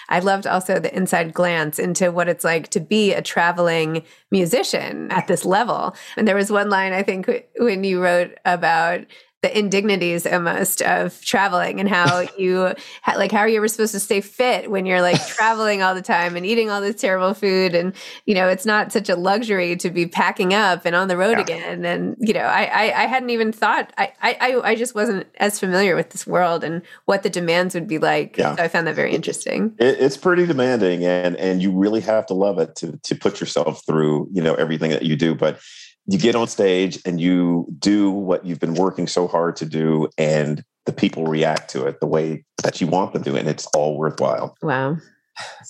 I 0.09 0.19
loved 0.19 0.47
also 0.47 0.79
the 0.79 0.95
inside 0.95 1.33
glance 1.33 1.79
into 1.79 2.11
what 2.11 2.29
it's 2.29 2.43
like 2.43 2.69
to 2.69 2.79
be 2.79 3.13
a 3.13 3.21
traveling 3.21 4.03
musician 4.31 5.11
at 5.11 5.27
this 5.27 5.45
level. 5.45 5.95
And 6.17 6.27
there 6.27 6.35
was 6.35 6.51
one 6.51 6.69
line 6.69 6.93
I 6.93 7.03
think 7.03 7.29
when 7.57 7.83
you 7.83 8.01
wrote 8.01 8.37
about 8.45 9.05
the 9.41 9.57
indignities 9.57 10.27
almost 10.27 10.81
of 10.81 11.21
traveling 11.21 11.79
and 11.79 11.87
how 11.87 12.27
you 12.37 12.73
like 13.15 13.31
how 13.31 13.39
are 13.39 13.47
you 13.47 13.57
ever 13.57 13.67
supposed 13.67 13.93
to 13.93 13.99
stay 13.99 14.19
fit 14.21 14.69
when 14.69 14.85
you're 14.85 15.01
like 15.01 15.25
traveling 15.27 15.81
all 15.81 15.95
the 15.95 16.01
time 16.01 16.35
and 16.35 16.45
eating 16.45 16.69
all 16.69 16.81
this 16.81 16.99
terrible 16.99 17.33
food 17.33 17.73
and 17.73 17.93
you 18.25 18.35
know 18.35 18.47
it's 18.47 18.65
not 18.65 18.91
such 18.91 19.07
a 19.07 19.15
luxury 19.15 19.75
to 19.75 19.89
be 19.89 20.05
packing 20.05 20.53
up 20.53 20.85
and 20.85 20.95
on 20.95 21.07
the 21.07 21.15
road 21.15 21.37
yeah. 21.37 21.41
again 21.41 21.85
and 21.85 22.15
you 22.19 22.33
know 22.33 22.41
I, 22.41 22.63
I, 22.63 23.03
I 23.03 23.07
hadn't 23.07 23.29
even 23.29 23.51
thought 23.51 23.93
I, 23.97 24.11
I 24.21 24.61
I 24.63 24.75
just 24.75 24.93
wasn't 24.93 25.25
as 25.37 25.59
familiar 25.59 25.95
with 25.95 26.09
this 26.09 26.27
world 26.27 26.63
and 26.63 26.81
what 27.05 27.23
the 27.23 27.29
demands 27.29 27.73
would 27.75 27.87
be 27.87 27.97
like 27.97 28.37
yeah. 28.37 28.55
so 28.55 28.63
I 28.63 28.67
found 28.67 28.87
that 28.87 28.95
very 28.95 29.13
interesting 29.13 29.73
it, 29.79 29.99
it's 29.99 30.17
pretty 30.17 30.45
demanding 30.45 31.05
and 31.05 31.37
and 31.37 31.61
you 31.61 31.71
really 31.71 32.01
have 32.01 32.25
to 32.27 32.33
love 32.33 32.59
it 32.59 32.75
to 32.77 32.97
to 32.97 33.15
put 33.15 33.39
yourself 33.39 33.85
through 33.85 34.27
you 34.33 34.41
know 34.41 34.55
everything 34.55 34.91
that 34.91 35.03
you 35.03 35.15
do 35.15 35.33
but 35.33 35.59
you 36.09 36.17
get 36.17 36.35
on 36.35 36.47
stage 36.47 36.99
and 37.05 37.21
you 37.21 37.67
do 37.77 38.09
what 38.09 38.45
you've 38.45 38.59
been 38.59 38.73
working 38.73 39.07
so 39.07 39.27
hard 39.27 39.55
to 39.57 39.65
do 39.65 40.09
and 40.17 40.63
the 40.85 40.93
people 40.93 41.25
react 41.25 41.69
to 41.69 41.85
it 41.85 41.99
the 41.99 42.07
way 42.07 42.43
that 42.63 42.81
you 42.81 42.87
want 42.87 43.13
them 43.13 43.23
to 43.23 43.35
and 43.35 43.47
it's 43.47 43.67
all 43.67 43.97
worthwhile 43.97 44.55
wow 44.61 44.97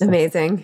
amazing 0.02 0.64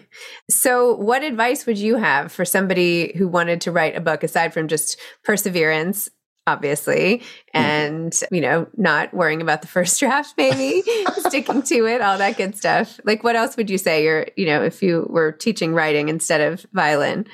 so 0.50 0.96
what 0.96 1.24
advice 1.24 1.66
would 1.66 1.78
you 1.78 1.98
have 1.98 2.32
for 2.32 2.46
somebody 2.46 3.14
who 3.18 3.28
wanted 3.28 3.62
to 3.62 3.72
write 3.72 3.96
a 3.96 4.02
book 4.02 4.24
aside 4.24 4.54
from 4.54 4.68
just 4.68 4.98
perseverance 5.24 6.10
obviously 6.48 7.18
mm-hmm. 7.18 7.58
and 7.58 8.12
mm-hmm. 8.14 8.36
you 8.36 8.42
know 8.42 8.68
not 8.78 9.14
worrying 9.14 9.42
about 9.42 9.62
the 9.62 9.68
first 9.76 10.00
draft 10.00 10.34
maybe 10.38 10.84
sticking 11.18 11.62
to 11.62 11.86
it 11.86 12.02
all 12.02 12.18
that 12.18 12.38
good 12.38 12.56
stuff 12.56 13.00
like 13.04 13.24
what 13.24 13.36
else 13.36 13.58
would 13.58 13.70
you 13.70 13.78
say 13.78 14.04
you're 14.04 14.28
you 14.38 14.46
know 14.46 14.64
if 14.64 14.82
you 14.82 15.06
were 15.10 15.34
teaching 15.34 15.74
writing 15.74 16.08
instead 16.08 16.40
of 16.40 16.66
violin 16.72 17.26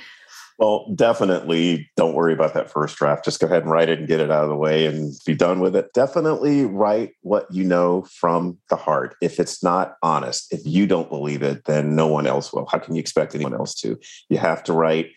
well, 0.62 0.86
definitely 0.94 1.90
don't 1.98 2.14
worry 2.14 2.34
about 2.34 2.54
that 2.54 2.70
first 2.70 2.96
draft. 2.96 3.26
Just 3.26 3.40
go 3.40 3.48
ahead 3.48 3.64
and 3.64 3.72
write 3.72 3.90
it 3.90 3.98
and 3.98 4.08
get 4.08 4.20
it 4.20 4.30
out 4.30 4.44
of 4.44 4.50
the 4.50 4.56
way 4.56 4.86
and 4.86 5.12
be 5.26 5.34
done 5.34 5.60
with 5.60 5.76
it. 5.76 5.92
Definitely 5.96 6.66
write 6.66 7.14
what 7.22 7.48
you 7.52 7.64
know 7.64 8.04
from 8.04 8.60
the 8.70 8.76
heart. 8.76 9.16
If 9.24 9.40
it's 9.40 9.64
not 9.64 9.96
honest, 10.04 10.54
if 10.54 10.62
you 10.64 10.86
don't 10.86 11.10
believe 11.10 11.42
it, 11.42 11.66
then 11.66 11.96
no 11.96 12.06
one 12.06 12.28
else 12.28 12.54
will. 12.54 12.68
How 12.72 12.78
can 12.78 12.94
you 12.94 13.00
expect 13.00 13.34
anyone 13.34 13.56
else 13.56 13.74
to? 13.82 14.00
You 14.30 14.38
have 14.38 14.64
to 14.66 14.74
write 14.74 15.10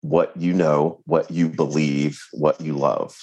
what 0.00 0.36
you 0.36 0.52
know, 0.52 1.00
what 1.04 1.30
you 1.30 1.48
believe, 1.48 2.20
what 2.32 2.60
you 2.60 2.72
love. 2.72 3.16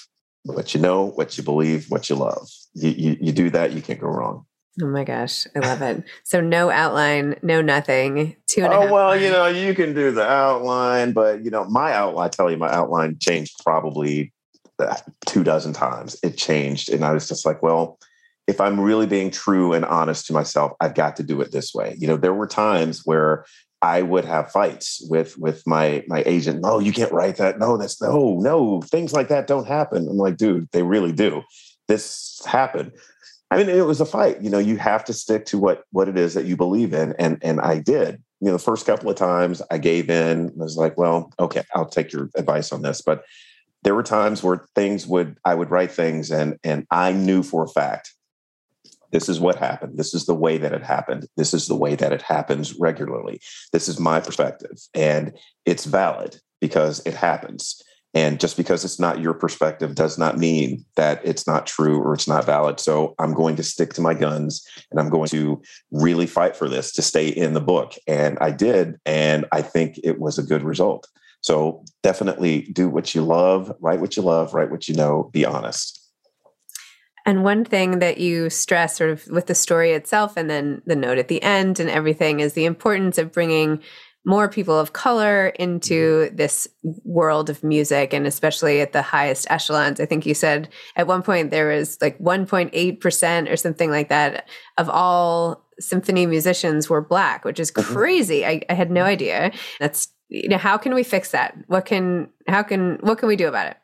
What 0.44 0.74
you 0.74 0.80
know, 0.80 1.08
what 1.10 1.36
you 1.36 1.44
believe, 1.44 1.90
what 1.90 2.08
you 2.08 2.16
love. 2.16 2.48
You, 2.72 2.90
you, 2.90 3.16
you 3.20 3.32
do 3.32 3.50
that, 3.50 3.72
you 3.72 3.82
can't 3.82 4.00
go 4.00 4.06
wrong. 4.06 4.45
Oh 4.82 4.86
my 4.86 5.04
gosh, 5.04 5.46
I 5.56 5.60
love 5.60 5.80
it. 5.80 6.04
So 6.24 6.40
no 6.40 6.70
outline, 6.70 7.36
no 7.42 7.62
nothing. 7.62 8.36
Two 8.46 8.64
and 8.64 8.72
oh, 8.72 8.78
a 8.78 8.82
half. 8.82 8.90
well, 8.90 9.20
you 9.20 9.30
know, 9.30 9.46
you 9.46 9.74
can 9.74 9.94
do 9.94 10.10
the 10.10 10.26
outline, 10.26 11.12
but 11.12 11.44
you 11.44 11.50
know, 11.50 11.64
my 11.64 11.94
outline. 11.94 12.26
I 12.26 12.28
tell 12.28 12.50
you, 12.50 12.58
my 12.58 12.70
outline 12.70 13.18
changed 13.18 13.62
probably 13.64 14.32
uh, 14.78 14.96
two 15.24 15.44
dozen 15.44 15.72
times. 15.72 16.16
It 16.22 16.36
changed, 16.36 16.90
and 16.90 17.04
I 17.04 17.12
was 17.12 17.26
just 17.26 17.46
like, 17.46 17.62
well, 17.62 17.98
if 18.46 18.60
I'm 18.60 18.78
really 18.78 19.06
being 19.06 19.30
true 19.30 19.72
and 19.72 19.84
honest 19.84 20.26
to 20.26 20.32
myself, 20.32 20.72
I've 20.80 20.94
got 20.94 21.16
to 21.16 21.22
do 21.22 21.40
it 21.40 21.52
this 21.52 21.72
way. 21.74 21.96
You 21.98 22.06
know, 22.06 22.16
there 22.16 22.34
were 22.34 22.46
times 22.46 23.02
where 23.04 23.46
I 23.82 24.02
would 24.02 24.24
have 24.24 24.50
fights 24.50 25.06
with 25.08 25.38
with 25.38 25.66
my 25.66 26.04
my 26.06 26.22
agent. 26.26 26.60
No, 26.60 26.78
you 26.78 26.92
can't 26.92 27.12
write 27.12 27.36
that. 27.36 27.58
No, 27.58 27.76
that's 27.76 28.00
no, 28.00 28.38
no. 28.40 28.82
Things 28.82 29.12
like 29.12 29.28
that 29.28 29.46
don't 29.46 29.66
happen. 29.66 30.08
I'm 30.08 30.16
like, 30.16 30.36
dude, 30.36 30.68
they 30.72 30.82
really 30.82 31.12
do. 31.12 31.42
This 31.88 32.42
happened. 32.46 32.92
I 33.50 33.58
mean, 33.58 33.68
it 33.68 33.86
was 33.86 34.00
a 34.00 34.06
fight. 34.06 34.42
You 34.42 34.50
know, 34.50 34.58
you 34.58 34.76
have 34.76 35.04
to 35.04 35.12
stick 35.12 35.46
to 35.46 35.58
what 35.58 35.84
what 35.90 36.08
it 36.08 36.16
is 36.16 36.34
that 36.34 36.46
you 36.46 36.56
believe 36.56 36.92
in, 36.92 37.14
and 37.18 37.38
and 37.42 37.60
I 37.60 37.78
did. 37.78 38.22
You 38.40 38.48
know, 38.48 38.52
the 38.52 38.58
first 38.58 38.86
couple 38.86 39.08
of 39.08 39.16
times 39.16 39.62
I 39.70 39.78
gave 39.78 40.10
in. 40.10 40.48
I 40.48 40.52
was 40.56 40.76
like, 40.76 40.98
well, 40.98 41.32
okay, 41.38 41.62
I'll 41.74 41.86
take 41.86 42.12
your 42.12 42.28
advice 42.36 42.72
on 42.72 42.82
this. 42.82 43.02
But 43.02 43.24
there 43.82 43.94
were 43.94 44.02
times 44.02 44.42
where 44.42 44.66
things 44.74 45.06
would 45.06 45.38
I 45.44 45.54
would 45.54 45.70
write 45.70 45.92
things, 45.92 46.30
and 46.30 46.58
and 46.64 46.86
I 46.90 47.12
knew 47.12 47.42
for 47.42 47.64
a 47.64 47.68
fact 47.68 48.12
this 49.12 49.28
is 49.28 49.38
what 49.38 49.56
happened. 49.56 49.96
This 49.96 50.12
is 50.12 50.26
the 50.26 50.34
way 50.34 50.58
that 50.58 50.72
it 50.72 50.82
happened. 50.82 51.26
This 51.36 51.54
is 51.54 51.68
the 51.68 51.76
way 51.76 51.94
that 51.94 52.12
it 52.12 52.22
happens 52.22 52.74
regularly. 52.74 53.40
This 53.72 53.88
is 53.88 54.00
my 54.00 54.20
perspective, 54.20 54.76
and 54.92 55.32
it's 55.64 55.84
valid 55.84 56.40
because 56.60 57.00
it 57.06 57.14
happens. 57.14 57.80
And 58.16 58.40
just 58.40 58.56
because 58.56 58.82
it's 58.82 58.98
not 58.98 59.20
your 59.20 59.34
perspective 59.34 59.94
does 59.94 60.16
not 60.16 60.38
mean 60.38 60.86
that 60.94 61.20
it's 61.22 61.46
not 61.46 61.66
true 61.66 62.00
or 62.00 62.14
it's 62.14 62.26
not 62.26 62.46
valid. 62.46 62.80
So 62.80 63.14
I'm 63.18 63.34
going 63.34 63.56
to 63.56 63.62
stick 63.62 63.92
to 63.92 64.00
my 64.00 64.14
guns 64.14 64.66
and 64.90 64.98
I'm 64.98 65.10
going 65.10 65.28
to 65.28 65.60
really 65.90 66.26
fight 66.26 66.56
for 66.56 66.66
this 66.66 66.92
to 66.92 67.02
stay 67.02 67.28
in 67.28 67.52
the 67.52 67.60
book. 67.60 67.92
And 68.06 68.38
I 68.40 68.52
did. 68.52 68.94
And 69.04 69.44
I 69.52 69.60
think 69.60 70.00
it 70.02 70.18
was 70.18 70.38
a 70.38 70.42
good 70.42 70.62
result. 70.62 71.06
So 71.42 71.84
definitely 72.02 72.62
do 72.72 72.88
what 72.88 73.14
you 73.14 73.20
love, 73.20 73.70
write 73.80 74.00
what 74.00 74.16
you 74.16 74.22
love, 74.22 74.54
write 74.54 74.70
what 74.70 74.88
you 74.88 74.94
know, 74.94 75.28
be 75.34 75.44
honest. 75.44 76.02
And 77.26 77.44
one 77.44 77.66
thing 77.66 77.98
that 77.98 78.16
you 78.16 78.48
stress, 78.48 78.96
sort 78.96 79.10
of 79.10 79.26
with 79.26 79.46
the 79.46 79.54
story 79.54 79.92
itself, 79.92 80.38
and 80.38 80.48
then 80.48 80.80
the 80.86 80.96
note 80.96 81.18
at 81.18 81.28
the 81.28 81.42
end 81.42 81.80
and 81.80 81.90
everything, 81.90 82.40
is 82.40 82.54
the 82.54 82.64
importance 82.64 83.18
of 83.18 83.30
bringing 83.32 83.82
more 84.26 84.48
people 84.48 84.78
of 84.78 84.92
color 84.92 85.48
into 85.50 86.28
this 86.34 86.66
world 87.04 87.48
of 87.48 87.62
music 87.62 88.12
and 88.12 88.26
especially 88.26 88.80
at 88.80 88.92
the 88.92 89.00
highest 89.00 89.46
echelons. 89.48 90.00
I 90.00 90.04
think 90.04 90.26
you 90.26 90.34
said 90.34 90.68
at 90.96 91.06
one 91.06 91.22
point 91.22 91.52
there 91.52 91.68
was 91.68 91.96
like 92.02 92.18
1.8% 92.18 93.50
or 93.50 93.56
something 93.56 93.88
like 93.88 94.08
that 94.08 94.48
of 94.78 94.90
all 94.90 95.64
symphony 95.78 96.26
musicians 96.26 96.90
were 96.90 97.00
black, 97.00 97.44
which 97.44 97.60
is 97.60 97.70
mm-hmm. 97.70 97.94
crazy. 97.94 98.44
I, 98.44 98.62
I 98.68 98.74
had 98.74 98.90
no 98.90 99.04
idea. 99.04 99.52
That's 99.78 100.08
you 100.28 100.48
know, 100.48 100.58
how 100.58 100.76
can 100.76 100.92
we 100.92 101.04
fix 101.04 101.30
that? 101.30 101.56
What 101.68 101.84
can 101.84 102.28
how 102.48 102.64
can 102.64 102.98
what 103.02 103.18
can 103.18 103.28
we 103.28 103.36
do 103.36 103.46
about 103.46 103.68
it? 103.68 103.76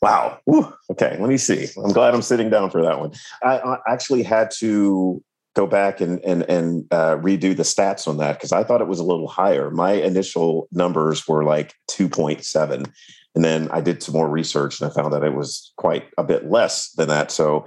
Wow. 0.00 0.40
Woo. 0.46 0.72
Okay, 0.90 1.16
let 1.20 1.28
me 1.28 1.36
see. 1.36 1.68
I'm 1.76 1.92
glad 1.92 2.14
I'm 2.14 2.22
sitting 2.22 2.50
down 2.50 2.70
for 2.70 2.82
that 2.82 2.98
one. 2.98 3.12
I, 3.44 3.58
I 3.58 3.76
actually 3.86 4.24
had 4.24 4.50
to 4.58 5.22
go 5.54 5.66
back 5.66 6.00
and 6.00 6.20
and 6.24 6.42
and 6.48 6.86
uh, 6.90 7.16
redo 7.16 7.56
the 7.56 7.62
stats 7.62 8.08
on 8.08 8.16
that 8.18 8.34
because 8.34 8.52
I 8.52 8.64
thought 8.64 8.80
it 8.80 8.88
was 8.88 9.00
a 9.00 9.04
little 9.04 9.28
higher. 9.28 9.70
My 9.70 9.92
initial 9.92 10.68
numbers 10.72 11.26
were 11.28 11.44
like 11.44 11.74
two 11.88 12.08
point 12.08 12.44
seven, 12.44 12.86
and 13.34 13.44
then 13.44 13.68
I 13.70 13.80
did 13.80 14.02
some 14.02 14.14
more 14.14 14.28
research 14.28 14.80
and 14.80 14.90
I 14.90 14.94
found 14.94 15.12
that 15.12 15.24
it 15.24 15.34
was 15.34 15.72
quite 15.76 16.08
a 16.18 16.24
bit 16.24 16.50
less 16.50 16.90
than 16.92 17.08
that. 17.08 17.30
So 17.30 17.66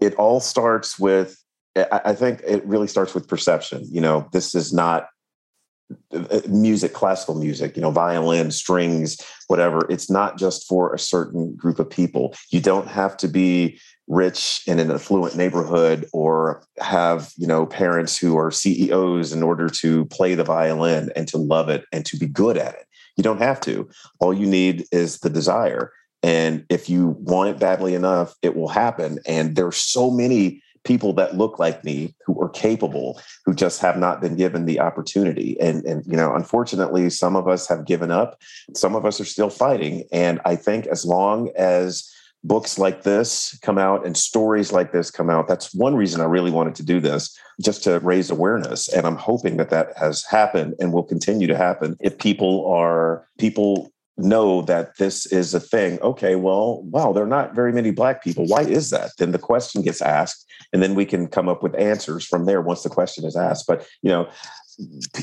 it 0.00 0.14
all 0.14 0.40
starts 0.40 0.98
with. 0.98 1.38
I 1.74 2.12
think 2.12 2.42
it 2.46 2.62
really 2.66 2.86
starts 2.86 3.14
with 3.14 3.26
perception. 3.26 3.86
You 3.90 4.02
know, 4.02 4.28
this 4.30 4.54
is 4.54 4.74
not 4.74 5.08
uh, 6.12 6.40
music, 6.48 6.92
classical 6.92 7.34
music, 7.34 7.76
you 7.76 7.82
know, 7.82 7.90
violin, 7.90 8.50
strings, 8.50 9.18
whatever. 9.46 9.86
It's 9.88 10.10
not 10.10 10.38
just 10.38 10.66
for 10.68 10.92
a 10.92 10.98
certain 10.98 11.56
group 11.56 11.78
of 11.78 11.88
people. 11.88 12.34
You 12.50 12.60
don't 12.60 12.88
have 12.88 13.16
to 13.18 13.28
be 13.28 13.80
rich 14.08 14.62
in 14.66 14.78
an 14.78 14.90
affluent 14.90 15.36
neighborhood 15.36 16.06
or 16.12 16.62
have 16.80 17.32
you 17.36 17.46
know 17.46 17.66
parents 17.66 18.16
who 18.16 18.36
are 18.36 18.50
CEOs 18.50 19.32
in 19.32 19.42
order 19.42 19.68
to 19.68 20.04
play 20.06 20.34
the 20.34 20.44
violin 20.44 21.10
and 21.14 21.28
to 21.28 21.38
love 21.38 21.68
it 21.68 21.84
and 21.92 22.04
to 22.06 22.16
be 22.16 22.26
good 22.26 22.56
at 22.56 22.74
it. 22.74 22.86
You 23.16 23.22
don't 23.22 23.42
have 23.42 23.60
to. 23.62 23.88
All 24.20 24.32
you 24.32 24.46
need 24.46 24.86
is 24.90 25.20
the 25.20 25.30
desire. 25.30 25.92
And 26.22 26.64
if 26.68 26.88
you 26.88 27.16
want 27.20 27.50
it 27.50 27.58
badly 27.58 27.94
enough, 27.94 28.34
it 28.42 28.56
will 28.56 28.68
happen. 28.68 29.18
And 29.26 29.56
there's 29.56 29.76
so 29.76 30.10
many 30.10 30.62
people 30.84 31.12
that 31.14 31.36
look 31.36 31.58
like 31.58 31.84
me 31.84 32.14
who 32.26 32.40
are 32.40 32.48
capable 32.48 33.20
who 33.44 33.54
just 33.54 33.80
have 33.80 33.96
not 33.96 34.20
been 34.20 34.36
given 34.36 34.64
the 34.64 34.80
opportunity 34.80 35.56
and 35.60 35.84
and 35.84 36.04
you 36.06 36.16
know 36.16 36.34
unfortunately 36.34 37.08
some 37.08 37.36
of 37.36 37.46
us 37.46 37.68
have 37.68 37.86
given 37.86 38.10
up 38.10 38.40
some 38.74 38.96
of 38.96 39.06
us 39.06 39.20
are 39.20 39.24
still 39.24 39.48
fighting 39.48 40.02
and 40.10 40.40
i 40.44 40.56
think 40.56 40.86
as 40.88 41.04
long 41.04 41.50
as 41.56 42.12
books 42.44 42.78
like 42.78 43.02
this 43.02 43.58
come 43.62 43.78
out 43.78 44.04
and 44.04 44.16
stories 44.16 44.72
like 44.72 44.92
this 44.92 45.10
come 45.10 45.30
out. 45.30 45.48
That's 45.48 45.74
one 45.74 45.94
reason 45.94 46.20
I 46.20 46.24
really 46.24 46.50
wanted 46.50 46.74
to 46.76 46.82
do 46.82 47.00
this, 47.00 47.36
just 47.60 47.84
to 47.84 48.00
raise 48.00 48.30
awareness. 48.30 48.88
And 48.88 49.06
I'm 49.06 49.16
hoping 49.16 49.56
that 49.58 49.70
that 49.70 49.96
has 49.96 50.24
happened 50.24 50.74
and 50.80 50.92
will 50.92 51.04
continue 51.04 51.46
to 51.46 51.56
happen 51.56 51.96
if 52.00 52.18
people 52.18 52.66
are 52.66 53.26
people 53.38 53.91
know 54.18 54.62
that 54.62 54.96
this 54.98 55.26
is 55.26 55.54
a 55.54 55.60
thing. 55.60 55.98
Okay, 56.00 56.36
well, 56.36 56.82
wow, 56.82 57.12
there 57.12 57.24
are 57.24 57.26
not 57.26 57.54
very 57.54 57.72
many 57.72 57.90
black 57.90 58.22
people. 58.22 58.46
Why 58.46 58.62
is 58.62 58.90
that? 58.90 59.10
Then 59.18 59.32
the 59.32 59.38
question 59.38 59.82
gets 59.82 60.02
asked, 60.02 60.46
and 60.72 60.82
then 60.82 60.94
we 60.94 61.04
can 61.04 61.26
come 61.28 61.48
up 61.48 61.62
with 61.62 61.78
answers 61.78 62.24
from 62.24 62.44
there 62.44 62.60
once 62.60 62.82
the 62.82 62.90
question 62.90 63.24
is 63.24 63.36
asked. 63.36 63.66
But 63.66 63.86
you 64.02 64.10
know, 64.10 64.28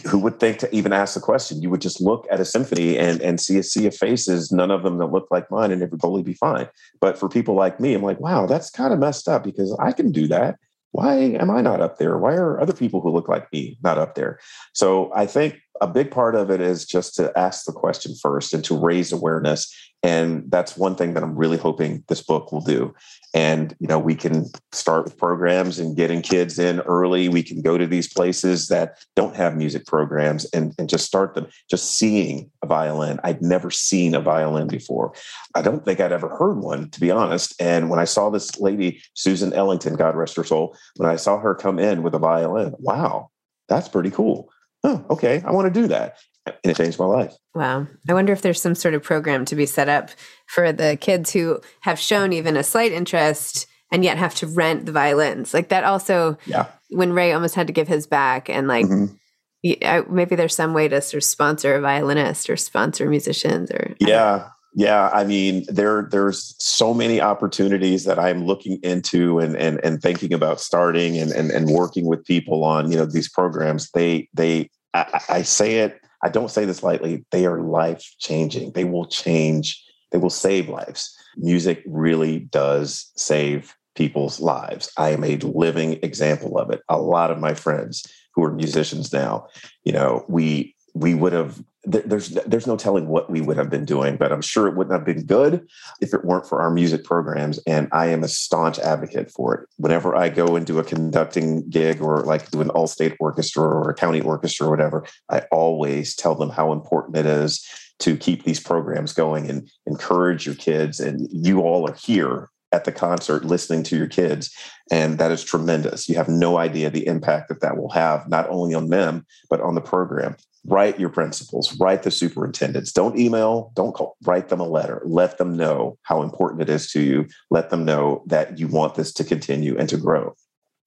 who 0.07 0.19
would 0.19 0.39
think 0.39 0.59
to 0.59 0.75
even 0.75 0.93
ask 0.93 1.13
the 1.13 1.19
question? 1.19 1.61
You 1.61 1.69
would 1.69 1.81
just 1.81 2.01
look 2.01 2.27
at 2.31 2.39
a 2.39 2.45
symphony 2.45 2.97
and, 2.97 3.21
and 3.21 3.39
see 3.39 3.57
a 3.57 3.63
sea 3.63 3.87
of 3.87 3.95
faces, 3.95 4.51
none 4.51 4.71
of 4.71 4.83
them 4.83 4.97
that 4.97 5.07
look 5.07 5.27
like 5.31 5.49
mine, 5.49 5.71
and 5.71 5.81
it 5.81 5.91
would 5.91 6.01
totally 6.01 6.23
be 6.23 6.33
fine. 6.33 6.67
But 6.99 7.17
for 7.17 7.29
people 7.29 7.55
like 7.55 7.79
me, 7.79 7.93
I'm 7.93 8.03
like, 8.03 8.19
wow, 8.19 8.45
that's 8.45 8.69
kind 8.69 8.93
of 8.93 8.99
messed 8.99 9.27
up 9.27 9.43
because 9.43 9.75
I 9.79 9.91
can 9.91 10.11
do 10.11 10.27
that. 10.27 10.57
Why 10.91 11.15
am 11.15 11.51
I 11.51 11.61
not 11.61 11.81
up 11.81 11.97
there? 11.97 12.17
Why 12.17 12.33
are 12.33 12.59
other 12.59 12.73
people 12.73 13.01
who 13.01 13.11
look 13.11 13.27
like 13.27 13.51
me 13.53 13.77
not 13.83 13.97
up 13.97 14.15
there? 14.15 14.39
So 14.73 15.11
I 15.13 15.25
think 15.25 15.57
a 15.81 15.87
big 15.87 16.11
part 16.11 16.35
of 16.35 16.49
it 16.49 16.61
is 16.61 16.85
just 16.85 17.15
to 17.15 17.31
ask 17.37 17.65
the 17.65 17.71
question 17.71 18.15
first 18.21 18.53
and 18.53 18.63
to 18.65 18.77
raise 18.77 19.11
awareness 19.11 19.73
And 20.01 20.49
that's 20.49 20.77
one 20.77 20.95
thing 20.95 21.13
that 21.13 21.23
I'm 21.23 21.35
really 21.35 21.57
hoping 21.57 22.03
this 22.07 22.21
book 22.21 22.51
will 22.51 22.61
do. 22.61 22.95
And, 23.33 23.75
you 23.79 23.87
know, 23.87 23.99
we 23.99 24.15
can 24.15 24.45
start 24.71 25.03
with 25.03 25.17
programs 25.17 25.77
and 25.77 25.95
getting 25.95 26.21
kids 26.21 26.57
in 26.57 26.79
early. 26.81 27.27
We 27.27 27.43
can 27.43 27.61
go 27.61 27.77
to 27.77 27.85
these 27.85 28.11
places 28.11 28.69
that 28.69 29.05
don't 29.15 29.35
have 29.35 29.57
music 29.57 29.85
programs 29.85 30.45
and, 30.45 30.73
and 30.79 30.87
just 30.87 31.05
start 31.05 31.35
them, 31.35 31.47
just 31.69 31.97
seeing 31.97 32.49
a 32.63 32.67
violin. 32.67 33.19
I'd 33.23 33.41
never 33.41 33.69
seen 33.69 34.15
a 34.15 34.21
violin 34.21 34.67
before. 34.67 35.13
I 35.53 35.61
don't 35.61 35.83
think 35.83 35.99
I'd 35.99 36.13
ever 36.13 36.29
heard 36.29 36.59
one, 36.59 36.89
to 36.91 36.99
be 36.99 37.11
honest. 37.11 37.53
And 37.61 37.89
when 37.89 37.99
I 37.99 38.05
saw 38.05 38.29
this 38.29 38.57
lady, 38.59 39.01
Susan 39.15 39.53
Ellington, 39.53 39.95
God 39.95 40.15
rest 40.15 40.37
her 40.37 40.45
soul, 40.45 40.77
when 40.95 41.09
I 41.09 41.17
saw 41.17 41.39
her 41.39 41.53
come 41.55 41.77
in 41.77 42.03
with 42.03 42.15
a 42.15 42.19
violin, 42.19 42.73
wow, 42.79 43.29
that's 43.67 43.89
pretty 43.89 44.11
cool. 44.11 44.49
Oh, 44.85 45.05
okay, 45.09 45.43
I 45.45 45.51
want 45.51 45.71
to 45.71 45.81
do 45.81 45.87
that 45.89 46.17
and 46.63 46.71
it 46.71 46.77
changed 46.77 46.99
my 46.99 47.05
life. 47.05 47.33
Wow. 47.55 47.87
I 48.07 48.13
wonder 48.13 48.33
if 48.33 48.41
there's 48.41 48.61
some 48.61 48.75
sort 48.75 48.93
of 48.93 49.03
program 49.03 49.45
to 49.45 49.55
be 49.55 49.65
set 49.65 49.89
up 49.89 50.09
for 50.47 50.71
the 50.71 50.97
kids 50.99 51.31
who 51.31 51.59
have 51.81 51.99
shown 51.99 52.33
even 52.33 52.57
a 52.57 52.63
slight 52.63 52.91
interest 52.91 53.67
and 53.91 54.03
yet 54.03 54.17
have 54.17 54.35
to 54.35 54.47
rent 54.47 54.85
the 54.85 54.91
violins. 54.91 55.53
Like 55.53 55.69
that 55.69 55.83
also, 55.83 56.37
yeah. 56.45 56.67
when 56.89 57.13
Ray 57.13 57.33
almost 57.33 57.55
had 57.55 57.67
to 57.67 57.73
give 57.73 57.87
his 57.87 58.07
back 58.07 58.49
and 58.49 58.67
like, 58.67 58.85
mm-hmm. 58.85 60.13
maybe 60.13 60.35
there's 60.35 60.55
some 60.55 60.73
way 60.73 60.87
to 60.87 61.01
sort 61.01 61.23
of 61.23 61.25
sponsor 61.25 61.75
a 61.75 61.81
violinist 61.81 62.49
or 62.49 62.57
sponsor 62.57 63.09
musicians 63.09 63.71
or. 63.71 63.95
Yeah. 63.99 64.49
Yeah, 64.75 65.09
I 65.11 65.23
mean, 65.23 65.65
there 65.67 66.07
there's 66.11 66.55
so 66.59 66.93
many 66.93 67.19
opportunities 67.19 68.05
that 68.05 68.19
I'm 68.19 68.45
looking 68.45 68.79
into 68.83 69.39
and 69.39 69.55
and 69.55 69.83
and 69.83 69.99
thinking 69.99 70.31
about 70.31 70.59
starting 70.59 71.17
and 71.17 71.31
and, 71.31 71.49
and 71.49 71.71
working 71.71 72.05
with 72.05 72.23
people 72.23 72.63
on 72.63 72.91
you 72.91 72.97
know 72.97 73.05
these 73.05 73.27
programs. 73.27 73.89
They 73.91 74.29
they 74.35 74.69
I, 74.93 75.21
I 75.29 75.41
say 75.41 75.79
it 75.79 75.99
I 76.23 76.29
don't 76.29 76.51
say 76.51 76.65
this 76.65 76.83
lightly, 76.83 77.25
they 77.31 77.45
are 77.45 77.61
life 77.61 78.13
changing. 78.19 78.73
They 78.73 78.83
will 78.83 79.05
change, 79.05 79.83
they 80.11 80.17
will 80.17 80.29
save 80.29 80.69
lives. 80.69 81.15
Music 81.37 81.83
really 81.85 82.39
does 82.39 83.11
save 83.15 83.75
people's 83.95 84.39
lives. 84.39 84.91
I 84.97 85.09
am 85.09 85.23
a 85.23 85.37
living 85.37 85.99
example 86.03 86.57
of 86.57 86.69
it. 86.71 86.81
A 86.89 86.99
lot 86.99 87.31
of 87.31 87.39
my 87.39 87.53
friends 87.53 88.05
who 88.33 88.43
are 88.43 88.51
musicians 88.51 89.11
now, 89.11 89.47
you 89.83 89.91
know, 89.91 90.25
we 90.27 90.75
we 90.93 91.13
would 91.13 91.33
have 91.33 91.61
there's 91.83 92.29
there's 92.45 92.67
no 92.67 92.75
telling 92.75 93.07
what 93.07 93.29
we 93.29 93.39
would 93.39 93.55
have 93.55 93.69
been 93.69 93.85
doing 93.85 94.17
but 94.17 94.33
i'm 94.33 94.41
sure 94.41 94.67
it 94.67 94.75
wouldn't 94.75 94.93
have 94.93 95.05
been 95.05 95.25
good 95.25 95.65
if 96.01 96.13
it 96.13 96.25
weren't 96.25 96.45
for 96.45 96.61
our 96.61 96.69
music 96.69 97.05
programs 97.05 97.57
and 97.65 97.87
i 97.93 98.07
am 98.07 98.23
a 98.23 98.27
staunch 98.27 98.77
advocate 98.79 99.31
for 99.31 99.55
it. 99.55 99.69
Whenever 99.77 100.13
i 100.15 100.27
go 100.27 100.57
and 100.57 100.65
do 100.65 100.77
a 100.77 100.83
conducting 100.83 101.67
gig 101.69 102.01
or 102.01 102.21
like 102.23 102.51
do 102.51 102.59
an 102.59 102.69
all-state 102.71 103.15
orchestra 103.19 103.63
or 103.63 103.89
a 103.89 103.93
county 103.93 104.19
orchestra 104.19 104.67
or 104.67 104.69
whatever 104.69 105.05
i 105.29 105.39
always 105.51 106.15
tell 106.15 106.35
them 106.35 106.49
how 106.49 106.73
important 106.73 107.15
it 107.15 107.25
is 107.25 107.65
to 107.99 108.17
keep 108.17 108.43
these 108.43 108.59
programs 108.59 109.13
going 109.13 109.49
and 109.49 109.69
encourage 109.85 110.45
your 110.45 110.55
kids 110.55 110.99
and 110.99 111.27
you 111.31 111.61
all 111.61 111.89
are 111.89 111.95
here 111.95 112.49
at 112.71 112.85
the 112.85 112.91
concert 112.91 113.45
listening 113.45 113.83
to 113.83 113.97
your 113.97 114.07
kids 114.07 114.53
and 114.91 115.17
that 115.19 115.31
is 115.31 115.43
tremendous. 115.43 116.09
You 116.09 116.15
have 116.15 116.29
no 116.29 116.57
idea 116.57 116.89
the 116.89 117.05
impact 117.05 117.49
that 117.49 117.61
that 117.61 117.77
will 117.77 117.89
have 117.89 118.27
not 118.27 118.49
only 118.49 118.73
on 118.75 118.89
them 118.89 119.25
but 119.49 119.61
on 119.61 119.75
the 119.75 119.81
program 119.81 120.35
write 120.65 120.99
your 120.99 121.09
principals 121.09 121.77
write 121.79 122.03
the 122.03 122.11
superintendents. 122.11 122.91
Don't 122.91 123.17
email 123.17 123.71
don't 123.75 123.93
call 123.93 124.17
write 124.23 124.49
them 124.49 124.59
a 124.59 124.67
letter. 124.67 125.01
Let 125.05 125.37
them 125.37 125.55
know 125.55 125.97
how 126.03 126.21
important 126.21 126.61
it 126.61 126.69
is 126.69 126.91
to 126.91 127.01
you. 127.01 127.27
Let 127.49 127.69
them 127.69 127.85
know 127.85 128.23
that 128.27 128.59
you 128.59 128.67
want 128.67 128.95
this 128.95 129.13
to 129.13 129.23
continue 129.23 129.77
and 129.77 129.89
to 129.89 129.97
grow. 129.97 130.33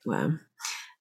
Wow. 0.05 0.33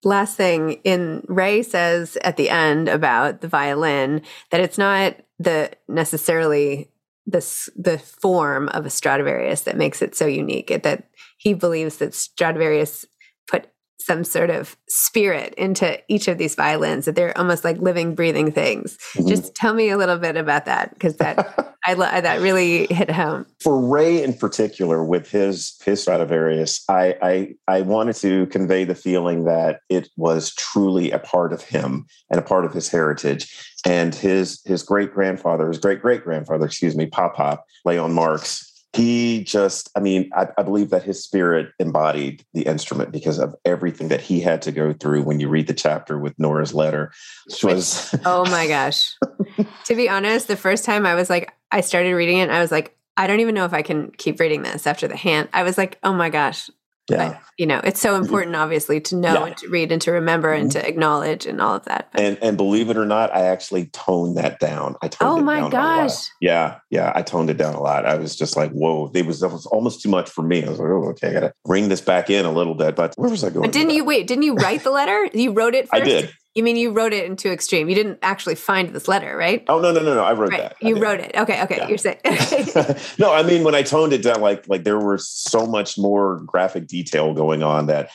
Last 0.03 0.35
thing 0.35 0.79
in 0.83 1.23
ray 1.27 1.61
says 1.63 2.17
at 2.23 2.37
the 2.37 2.49
end 2.49 2.89
about 2.89 3.41
the 3.41 3.47
violin 3.47 4.21
that 4.49 4.61
it's 4.61 4.77
not 4.77 5.15
the 5.37 5.71
necessarily 5.87 6.91
this 7.25 7.69
the 7.75 7.99
form 7.99 8.67
of 8.69 8.85
a 8.85 8.89
Stradivarius 8.89 9.61
that 9.61 9.77
makes 9.77 10.01
it 10.01 10.15
so 10.15 10.25
unique. 10.25 10.83
That 10.83 11.09
he 11.37 11.53
believes 11.53 11.97
that 11.97 12.13
Stradivarius 12.13 13.05
put 13.47 13.67
some 14.05 14.23
sort 14.23 14.49
of 14.49 14.77
spirit 14.87 15.53
into 15.55 15.99
each 16.07 16.27
of 16.27 16.37
these 16.37 16.55
violins. 16.55 17.05
That 17.05 17.15
they're 17.15 17.37
almost 17.37 17.63
like 17.63 17.77
living, 17.77 18.15
breathing 18.15 18.51
things. 18.51 18.97
Mm-hmm. 19.13 19.27
Just 19.27 19.55
tell 19.55 19.73
me 19.73 19.89
a 19.89 19.97
little 19.97 20.17
bit 20.17 20.37
about 20.37 20.65
that 20.65 20.93
because 20.93 21.17
that 21.17 21.75
I 21.85 21.95
that 21.95 22.41
really 22.41 22.87
hit 22.87 23.09
home. 23.09 23.45
For 23.59 23.79
Ray 23.79 24.23
in 24.23 24.33
particular, 24.33 25.03
with 25.03 25.29
his 25.29 25.79
his 25.83 26.01
Stradivarius, 26.01 26.83
I, 26.87 27.15
I 27.21 27.55
I 27.67 27.81
wanted 27.81 28.15
to 28.17 28.45
convey 28.47 28.83
the 28.83 28.95
feeling 28.95 29.45
that 29.45 29.81
it 29.89 30.09
was 30.15 30.53
truly 30.55 31.11
a 31.11 31.19
part 31.19 31.53
of 31.53 31.63
him 31.63 32.05
and 32.29 32.39
a 32.39 32.43
part 32.43 32.65
of 32.65 32.73
his 32.73 32.89
heritage 32.89 33.71
and 33.85 34.13
his 34.13 34.61
his 34.65 34.83
great 34.83 35.13
grandfather, 35.13 35.67
his 35.67 35.79
great 35.79 36.01
great 36.01 36.23
grandfather, 36.23 36.65
excuse 36.65 36.95
me, 36.95 37.07
Pop 37.07 37.35
Pop, 37.35 37.65
Leon 37.85 38.13
Marx. 38.13 38.67
He 38.93 39.43
just, 39.45 39.89
I 39.95 40.01
mean, 40.01 40.29
I, 40.35 40.47
I, 40.57 40.63
believe 40.63 40.89
that 40.89 41.03
his 41.03 41.23
spirit 41.23 41.71
embodied 41.79 42.43
the 42.53 42.63
instrument 42.63 43.13
because 43.13 43.39
of 43.39 43.55
everything 43.63 44.09
that 44.09 44.19
he 44.19 44.41
had 44.41 44.61
to 44.63 44.71
go 44.73 44.91
through. 44.91 45.23
When 45.23 45.39
you 45.39 45.47
read 45.47 45.67
the 45.67 45.73
chapter 45.73 46.19
with 46.19 46.37
Nora's 46.37 46.73
letter, 46.73 47.13
which 47.45 47.63
was 47.63 48.13
oh 48.25 48.43
my 48.49 48.67
gosh. 48.67 49.15
to 49.85 49.95
be 49.95 50.09
honest, 50.09 50.49
the 50.49 50.57
first 50.57 50.83
time 50.83 51.05
I 51.05 51.15
was 51.15 51.29
like, 51.29 51.53
I 51.71 51.79
started 51.79 52.13
reading 52.15 52.39
it, 52.39 52.49
I 52.49 52.59
was 52.59 52.69
like, 52.69 52.97
I 53.15 53.27
don't 53.27 53.39
even 53.39 53.55
know 53.55 53.65
if 53.65 53.73
I 53.73 53.81
can 53.81 54.11
keep 54.11 54.39
reading 54.41 54.63
this 54.63 54.85
after 54.85 55.07
the 55.07 55.15
hand. 55.15 55.47
I 55.53 55.63
was 55.63 55.77
like, 55.77 55.97
oh 56.03 56.13
my 56.13 56.29
gosh, 56.29 56.69
yeah. 57.11 57.29
But, 57.29 57.41
you 57.57 57.65
know, 57.67 57.79
it's 57.83 57.99
so 57.99 58.15
important, 58.15 58.55
obviously, 58.55 58.99
to 59.01 59.15
know 59.15 59.33
yeah. 59.33 59.45
and 59.45 59.57
to 59.57 59.67
read 59.69 59.91
and 59.91 60.01
to 60.01 60.11
remember 60.11 60.51
and 60.51 60.69
mm-hmm. 60.69 60.79
to 60.79 60.87
acknowledge 60.87 61.45
and 61.45 61.61
all 61.61 61.75
of 61.75 61.85
that. 61.85 62.09
But, 62.11 62.21
and 62.21 62.37
and 62.41 62.57
believe 62.57 62.89
it 62.89 62.97
or 62.97 63.05
not, 63.05 63.35
I 63.35 63.47
actually 63.47 63.87
toned 63.87 64.37
that 64.37 64.59
down. 64.59 64.95
I 65.01 65.09
toned 65.09 65.31
oh 65.31 65.37
it 65.37 65.43
my 65.43 65.69
gosh. 65.69 66.27
Yeah, 66.39 66.79
yeah, 66.89 67.11
I 67.13 67.21
toned 67.21 67.49
it 67.49 67.57
down 67.57 67.75
a 67.75 67.81
lot. 67.81 68.05
I 68.05 68.15
was 68.15 68.35
just 68.35 68.57
like, 68.57 68.71
whoa, 68.71 69.11
it 69.13 69.25
was, 69.25 69.43
it 69.43 69.51
was 69.51 69.65
almost 69.67 70.01
too 70.01 70.09
much 70.09 70.29
for 70.29 70.41
me. 70.41 70.63
I 70.63 70.69
was 70.69 70.79
like, 70.79 70.89
oh, 70.89 71.09
okay, 71.09 71.29
I 71.29 71.33
gotta 71.33 71.53
bring 71.65 71.89
this 71.89 72.01
back 72.01 72.29
in 72.29 72.45
a 72.45 72.51
little 72.51 72.75
bit. 72.75 72.95
But 72.95 73.13
where 73.17 73.29
was 73.29 73.43
I 73.43 73.49
going? 73.49 73.61
But 73.61 73.71
didn't 73.71 73.91
you 73.93 74.03
wait? 74.03 74.27
Didn't 74.27 74.43
you 74.43 74.55
write 74.55 74.83
the 74.83 74.91
letter? 74.91 75.29
You 75.33 75.51
wrote 75.51 75.75
it 75.75 75.89
first? 75.89 76.01
I 76.01 76.05
did. 76.05 76.33
You 76.53 76.63
mean 76.63 76.75
you 76.75 76.91
wrote 76.91 77.13
it 77.13 77.23
in 77.25 77.31
into 77.31 77.49
extreme? 77.51 77.87
You 77.87 77.95
didn't 77.95 78.19
actually 78.21 78.55
find 78.55 78.89
this 78.89 79.07
letter, 79.07 79.37
right? 79.37 79.63
Oh 79.69 79.79
no, 79.79 79.93
no, 79.93 80.01
no, 80.01 80.15
no! 80.15 80.23
I 80.23 80.33
wrote 80.33 80.49
right. 80.49 80.61
that. 80.61 80.75
You 80.81 81.01
wrote 81.01 81.21
it. 81.21 81.31
Okay, 81.35 81.63
okay. 81.63 81.77
Yeah. 81.77 81.87
You're 81.87 81.97
saying. 81.97 82.19
no, 83.17 83.31
I 83.31 83.41
mean 83.43 83.63
when 83.63 83.73
I 83.73 83.83
toned 83.83 84.11
it 84.11 84.21
down, 84.21 84.41
like 84.41 84.67
like 84.67 84.83
there 84.83 84.99
was 84.99 85.27
so 85.29 85.65
much 85.65 85.97
more 85.97 86.41
graphic 86.41 86.87
detail 86.87 87.33
going 87.33 87.63
on 87.63 87.85
that 87.85 88.09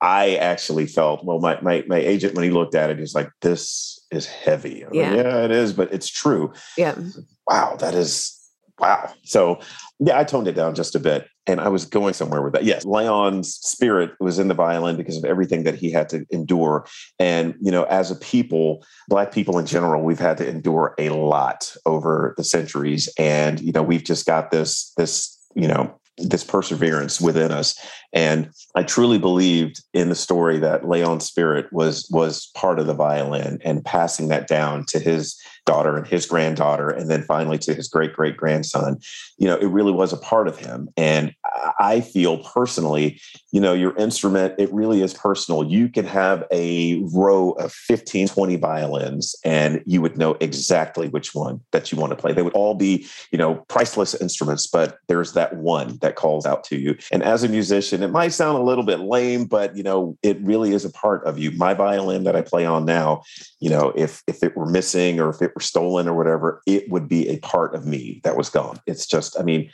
I 0.00 0.36
actually 0.36 0.86
felt. 0.86 1.24
Well, 1.24 1.38
my 1.38 1.60
my 1.60 1.84
my 1.86 1.98
agent 1.98 2.34
when 2.34 2.44
he 2.44 2.50
looked 2.50 2.74
at 2.74 2.88
it, 2.88 2.98
he's 2.98 3.14
like, 3.14 3.30
"This 3.42 4.00
is 4.10 4.26
heavy." 4.26 4.84
yeah, 4.92 5.44
it 5.44 5.50
is, 5.50 5.74
but 5.74 5.92
it's 5.92 6.08
true. 6.08 6.52
Yeah. 6.78 6.98
Wow, 7.46 7.76
that 7.76 7.94
is 7.94 8.38
wow. 8.78 9.12
So 9.22 9.60
yeah, 10.04 10.18
I 10.18 10.24
toned 10.24 10.48
it 10.48 10.56
down 10.56 10.74
just 10.74 10.96
a 10.96 10.98
bit 10.98 11.28
and 11.46 11.60
I 11.60 11.68
was 11.68 11.84
going 11.84 12.14
somewhere 12.14 12.42
with 12.42 12.54
that. 12.54 12.64
Yes, 12.64 12.84
Leon's 12.84 13.54
spirit 13.54 14.10
was 14.18 14.40
in 14.40 14.48
the 14.48 14.54
violin 14.54 14.96
because 14.96 15.16
of 15.16 15.24
everything 15.24 15.62
that 15.62 15.76
he 15.76 15.92
had 15.92 16.08
to 16.08 16.26
endure. 16.30 16.86
And, 17.20 17.54
you 17.60 17.70
know, 17.70 17.84
as 17.84 18.10
a 18.10 18.16
people, 18.16 18.84
Black 19.08 19.32
people 19.32 19.58
in 19.58 19.66
general, 19.66 20.02
we've 20.02 20.18
had 20.18 20.38
to 20.38 20.48
endure 20.48 20.96
a 20.98 21.10
lot 21.10 21.72
over 21.86 22.34
the 22.36 22.42
centuries. 22.42 23.08
And, 23.16 23.60
you 23.60 23.70
know, 23.70 23.82
we've 23.82 24.02
just 24.02 24.26
got 24.26 24.50
this, 24.50 24.92
this, 24.96 25.38
you 25.54 25.68
know, 25.68 26.00
this 26.18 26.44
perseverance 26.44 27.20
within 27.20 27.52
us. 27.52 27.78
And 28.12 28.50
I 28.74 28.82
truly 28.82 29.18
believed 29.18 29.82
in 29.94 30.08
the 30.08 30.14
story 30.14 30.58
that 30.58 30.88
Leon's 30.88 31.26
spirit 31.26 31.72
was 31.72 32.08
was 32.10 32.50
part 32.54 32.78
of 32.78 32.86
the 32.86 32.94
violin 32.94 33.58
and 33.64 33.84
passing 33.84 34.28
that 34.28 34.46
down 34.46 34.84
to 34.86 34.98
his 34.98 35.40
daughter 35.64 35.96
and 35.96 36.06
his 36.06 36.26
granddaughter, 36.26 36.90
and 36.90 37.10
then 37.10 37.22
finally 37.22 37.58
to 37.58 37.74
his 37.74 37.88
great 37.88 38.12
great 38.12 38.36
grandson. 38.36 38.98
You 39.38 39.48
know, 39.48 39.56
it 39.56 39.66
really 39.66 39.92
was 39.92 40.12
a 40.12 40.16
part 40.16 40.48
of 40.48 40.58
him. 40.58 40.88
And 40.96 41.34
I 41.78 42.00
feel 42.00 42.38
personally, 42.38 43.20
you 43.52 43.60
know, 43.60 43.74
your 43.74 43.94
instrument, 43.96 44.54
it 44.58 44.72
really 44.72 45.02
is 45.02 45.12
personal. 45.12 45.62
You 45.62 45.90
can 45.90 46.06
have 46.06 46.44
a 46.50 47.02
row 47.12 47.50
of 47.52 47.70
15, 47.70 48.28
20 48.28 48.56
violins, 48.56 49.36
and 49.44 49.82
you 49.84 50.00
would 50.00 50.16
know 50.16 50.36
exactly 50.40 51.08
which 51.08 51.34
one 51.34 51.60
that 51.70 51.92
you 51.92 51.98
want 51.98 52.10
to 52.10 52.16
play. 52.16 52.32
They 52.32 52.42
would 52.42 52.54
all 52.54 52.74
be, 52.74 53.06
you 53.30 53.36
know, 53.36 53.56
priceless 53.68 54.14
instruments, 54.14 54.66
but 54.66 54.98
there's 55.06 55.34
that 55.34 55.54
one 55.56 55.98
that 56.00 56.16
calls 56.16 56.46
out 56.46 56.64
to 56.64 56.78
you. 56.78 56.96
And 57.12 57.22
as 57.22 57.44
a 57.44 57.48
musician, 57.48 58.02
it 58.02 58.10
might 58.10 58.32
sound 58.32 58.56
a 58.56 58.62
little 58.62 58.84
bit 58.84 59.00
lame, 59.00 59.44
but 59.44 59.76
you 59.76 59.82
know, 59.82 60.16
it 60.22 60.40
really 60.40 60.72
is 60.72 60.86
a 60.86 60.90
part 60.90 61.22
of 61.26 61.38
you. 61.38 61.50
My 61.50 61.74
violin 61.74 62.24
that 62.24 62.34
I 62.34 62.40
play 62.40 62.64
on 62.64 62.86
now, 62.86 63.22
you 63.60 63.68
know, 63.68 63.92
if 63.94 64.22
if 64.26 64.42
it 64.42 64.56
were 64.56 64.66
missing 64.66 65.20
or 65.20 65.28
if 65.28 65.42
it 65.42 65.52
were 65.54 65.60
stolen 65.60 66.08
or 66.08 66.16
whatever, 66.16 66.62
it 66.66 66.88
would 66.88 67.06
be 67.06 67.28
a 67.28 67.38
part 67.40 67.74
of 67.74 67.84
me 67.84 68.22
that 68.24 68.36
was 68.36 68.48
gone. 68.48 68.80
It's 68.86 69.06
just, 69.06 69.38
I 69.38 69.42
mean, 69.42 69.70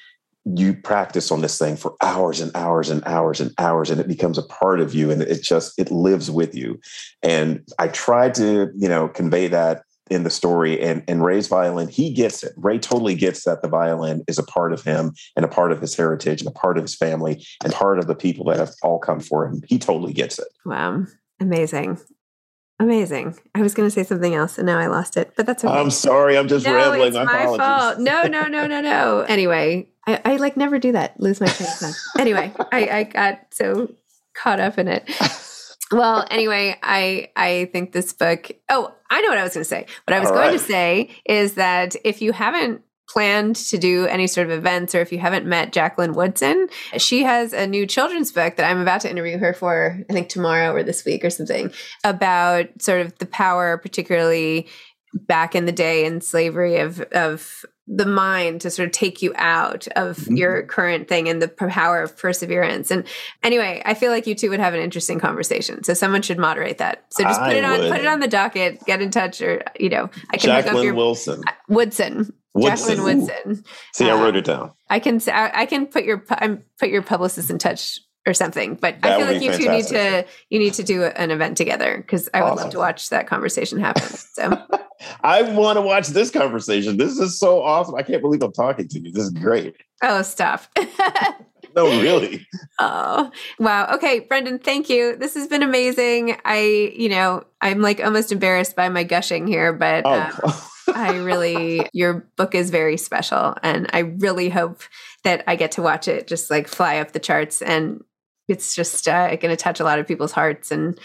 you 0.56 0.74
practice 0.74 1.30
on 1.30 1.40
this 1.40 1.58
thing 1.58 1.76
for 1.76 1.94
hours 2.00 2.40
and 2.40 2.54
hours 2.54 2.90
and 2.90 3.02
hours 3.06 3.40
and 3.40 3.52
hours 3.58 3.90
and 3.90 4.00
it 4.00 4.08
becomes 4.08 4.38
a 4.38 4.42
part 4.44 4.80
of 4.80 4.94
you 4.94 5.10
and 5.10 5.22
it 5.22 5.42
just 5.42 5.78
it 5.78 5.90
lives 5.90 6.30
with 6.30 6.54
you 6.54 6.80
and 7.22 7.66
i 7.78 7.88
tried 7.88 8.34
to 8.34 8.70
you 8.76 8.88
know 8.88 9.08
convey 9.08 9.48
that 9.48 9.82
in 10.10 10.22
the 10.22 10.30
story 10.30 10.80
and 10.80 11.02
and 11.06 11.24
ray's 11.24 11.48
violin 11.48 11.88
he 11.88 12.12
gets 12.12 12.42
it 12.42 12.52
ray 12.56 12.78
totally 12.78 13.14
gets 13.14 13.44
that 13.44 13.62
the 13.62 13.68
violin 13.68 14.22
is 14.26 14.38
a 14.38 14.44
part 14.44 14.72
of 14.72 14.82
him 14.82 15.12
and 15.36 15.44
a 15.44 15.48
part 15.48 15.72
of 15.72 15.80
his 15.80 15.94
heritage 15.94 16.40
and 16.40 16.48
a 16.48 16.58
part 16.58 16.78
of 16.78 16.84
his 16.84 16.94
family 16.94 17.44
and 17.62 17.72
part 17.72 17.98
of 17.98 18.06
the 18.06 18.14
people 18.14 18.44
that 18.44 18.58
have 18.58 18.70
all 18.82 18.98
come 18.98 19.20
for 19.20 19.46
him 19.46 19.60
he 19.68 19.78
totally 19.78 20.12
gets 20.12 20.38
it 20.38 20.48
wow 20.64 21.04
amazing 21.40 21.98
Amazing. 22.80 23.36
I 23.56 23.62
was 23.62 23.74
going 23.74 23.88
to 23.88 23.90
say 23.90 24.04
something 24.04 24.34
else 24.34 24.56
and 24.56 24.64
now 24.64 24.78
I 24.78 24.86
lost 24.86 25.16
it, 25.16 25.32
but 25.36 25.46
that's 25.46 25.64
okay. 25.64 25.74
I'm 25.74 25.90
sorry. 25.90 26.38
I'm 26.38 26.46
just 26.46 26.64
no, 26.64 26.76
rambling. 26.76 27.08
it's 27.08 27.16
My 27.16 27.24
my 27.24 27.44
fault. 27.56 27.98
No, 27.98 28.22
no, 28.22 28.46
no, 28.46 28.66
no, 28.68 28.80
no. 28.80 29.20
Anyway, 29.28 29.88
I, 30.08 30.20
I 30.24 30.36
like 30.36 30.56
never 30.56 30.78
do 30.78 30.92
that. 30.92 31.20
Lose 31.20 31.40
my 31.40 31.46
train 31.48 31.68
of 31.68 31.74
thought. 31.76 31.94
Anyway, 32.18 32.52
I, 32.72 32.88
I 32.88 33.02
got 33.04 33.40
so 33.50 33.94
caught 34.34 34.60
up 34.60 34.78
in 34.78 34.88
it. 34.88 35.08
Well, 35.90 36.26
anyway, 36.30 36.76
I 36.82 37.30
I 37.34 37.70
think 37.72 37.92
this 37.92 38.12
book. 38.12 38.50
Oh, 38.68 38.94
I 39.10 39.22
know 39.22 39.30
what 39.30 39.38
I 39.38 39.42
was 39.42 39.54
going 39.54 39.64
to 39.64 39.68
say. 39.68 39.86
What 40.06 40.14
I 40.14 40.20
was 40.20 40.28
All 40.28 40.34
going 40.34 40.48
right. 40.48 40.58
to 40.58 40.58
say 40.58 41.10
is 41.24 41.54
that 41.54 41.96
if 42.04 42.20
you 42.20 42.32
haven't 42.32 42.82
planned 43.08 43.56
to 43.56 43.78
do 43.78 44.04
any 44.06 44.26
sort 44.26 44.46
of 44.46 44.52
events 44.52 44.94
or 44.94 45.00
if 45.00 45.12
you 45.12 45.18
haven't 45.18 45.46
met 45.46 45.72
Jacqueline 45.72 46.12
Woodson, 46.12 46.68
she 46.98 47.22
has 47.22 47.54
a 47.54 47.66
new 47.66 47.86
children's 47.86 48.30
book 48.30 48.56
that 48.56 48.70
I'm 48.70 48.80
about 48.80 49.00
to 49.00 49.10
interview 49.10 49.38
her 49.38 49.54
for, 49.54 50.04
I 50.10 50.12
think 50.12 50.28
tomorrow 50.28 50.74
or 50.74 50.82
this 50.82 51.06
week 51.06 51.24
or 51.24 51.30
something, 51.30 51.72
about 52.04 52.66
sort 52.82 53.00
of 53.00 53.16
the 53.16 53.24
power, 53.24 53.78
particularly 53.78 54.68
back 55.14 55.54
in 55.54 55.64
the 55.64 55.72
day 55.72 56.04
in 56.04 56.20
slavery 56.20 56.80
of 56.80 57.00
of 57.12 57.64
the 57.90 58.04
mind 58.06 58.60
to 58.60 58.70
sort 58.70 58.86
of 58.86 58.92
take 58.92 59.22
you 59.22 59.32
out 59.36 59.88
of 59.96 60.18
Mhm. 60.18 60.36
your 60.38 60.62
current 60.64 61.08
thing 61.08 61.28
and 61.28 61.40
the 61.40 61.48
power 61.48 62.02
of 62.02 62.16
perseverance. 62.18 62.90
And 62.90 63.04
anyway, 63.42 63.80
I 63.84 63.94
feel 63.94 64.10
like 64.12 64.26
you 64.26 64.34
two 64.34 64.50
would 64.50 64.60
have 64.60 64.74
an 64.74 64.80
interesting 64.80 65.18
conversation. 65.18 65.82
So 65.84 65.94
someone 65.94 66.20
should 66.22 66.38
moderate 66.38 66.78
that. 66.78 67.04
So 67.10 67.24
just 67.24 67.40
put 67.40 67.48
I 67.48 67.54
it 67.54 67.64
on 67.64 67.78
would. 67.80 67.90
put 67.90 68.00
it 68.00 68.06
on 68.06 68.20
the 68.20 68.28
docket, 68.28 68.84
get 68.84 69.00
in 69.00 69.10
touch 69.10 69.40
or 69.40 69.62
you 69.80 69.88
know, 69.88 70.10
I 70.30 70.36
can 70.36 70.50
hook 70.62 70.74
up 70.74 70.84
your 70.84 70.94
Wilson. 70.94 71.42
Woodson. 71.68 72.32
Woodson. 72.54 72.88
Jacqueline 72.88 72.98
Ooh. 73.20 73.20
Woodson. 73.26 73.64
See, 73.94 74.08
I 74.10 74.12
Uh, 74.12 74.22
wrote 74.22 74.36
it 74.36 74.44
down. 74.44 74.72
I 74.90 74.98
can 74.98 75.20
I 75.32 75.64
can 75.66 75.86
put 75.86 76.04
your 76.04 76.24
I'm 76.30 76.64
put 76.78 76.88
your 76.90 77.02
publicist 77.02 77.50
in 77.50 77.58
touch 77.58 78.00
or 78.28 78.34
something. 78.34 78.74
But 78.74 78.96
I 79.02 79.16
feel 79.16 79.26
like 79.26 79.42
you 79.42 79.52
two 79.56 79.70
need 79.70 79.86
to 79.86 80.26
you 80.50 80.58
need 80.58 80.74
to 80.74 80.82
do 80.82 81.04
an 81.04 81.30
event 81.30 81.56
together 81.56 81.96
because 81.96 82.28
I 82.34 82.42
would 82.42 82.56
love 82.56 82.70
to 82.70 82.78
watch 82.78 83.08
that 83.08 83.26
conversation 83.26 83.80
happen. 83.80 84.02
So 84.02 84.62
I 85.22 85.42
want 85.42 85.76
to 85.78 85.82
watch 85.82 86.08
this 86.08 86.30
conversation. 86.30 86.98
This 86.98 87.18
is 87.18 87.38
so 87.38 87.62
awesome. 87.62 87.94
I 87.94 88.02
can't 88.02 88.20
believe 88.20 88.42
I'm 88.42 88.52
talking 88.52 88.86
to 88.88 89.00
you. 89.00 89.10
This 89.10 89.24
is 89.24 89.30
great. 89.30 89.74
oh 90.02 90.22
stop. 90.22 90.64
No, 91.76 91.86
really. 92.00 92.46
Oh, 92.80 93.30
wow. 93.58 93.94
Okay, 93.94 94.20
Brendan, 94.20 94.58
thank 94.58 94.88
you. 94.88 95.16
This 95.16 95.34
has 95.34 95.46
been 95.46 95.62
amazing. 95.62 96.36
I, 96.44 96.92
you 96.96 97.08
know, 97.08 97.44
I'm 97.60 97.82
like 97.82 98.02
almost 98.02 98.32
embarrassed 98.32 98.74
by 98.74 98.88
my 98.88 99.04
gushing 99.04 99.46
here, 99.46 99.72
but 99.72 100.04
um, 100.06 100.32
Oh, 100.42 100.70
I 100.94 101.16
really, 101.16 101.88
your 101.92 102.26
book 102.36 102.54
is 102.54 102.70
very 102.70 102.96
special. 102.96 103.56
And 103.62 103.88
I 103.92 104.00
really 104.00 104.48
hope 104.48 104.82
that 105.24 105.44
I 105.46 105.56
get 105.56 105.72
to 105.72 105.82
watch 105.82 106.08
it 106.08 106.26
just 106.26 106.50
like 106.50 106.68
fly 106.68 106.98
up 106.98 107.12
the 107.12 107.20
charts. 107.20 107.62
And 107.62 108.02
it's 108.48 108.74
just 108.74 109.06
uh, 109.06 109.28
going 109.36 109.50
to 109.50 109.56
touch 109.56 109.80
a 109.80 109.84
lot 109.84 109.98
of 109.98 110.06
people's 110.06 110.32
hearts 110.32 110.70
and 110.70 110.98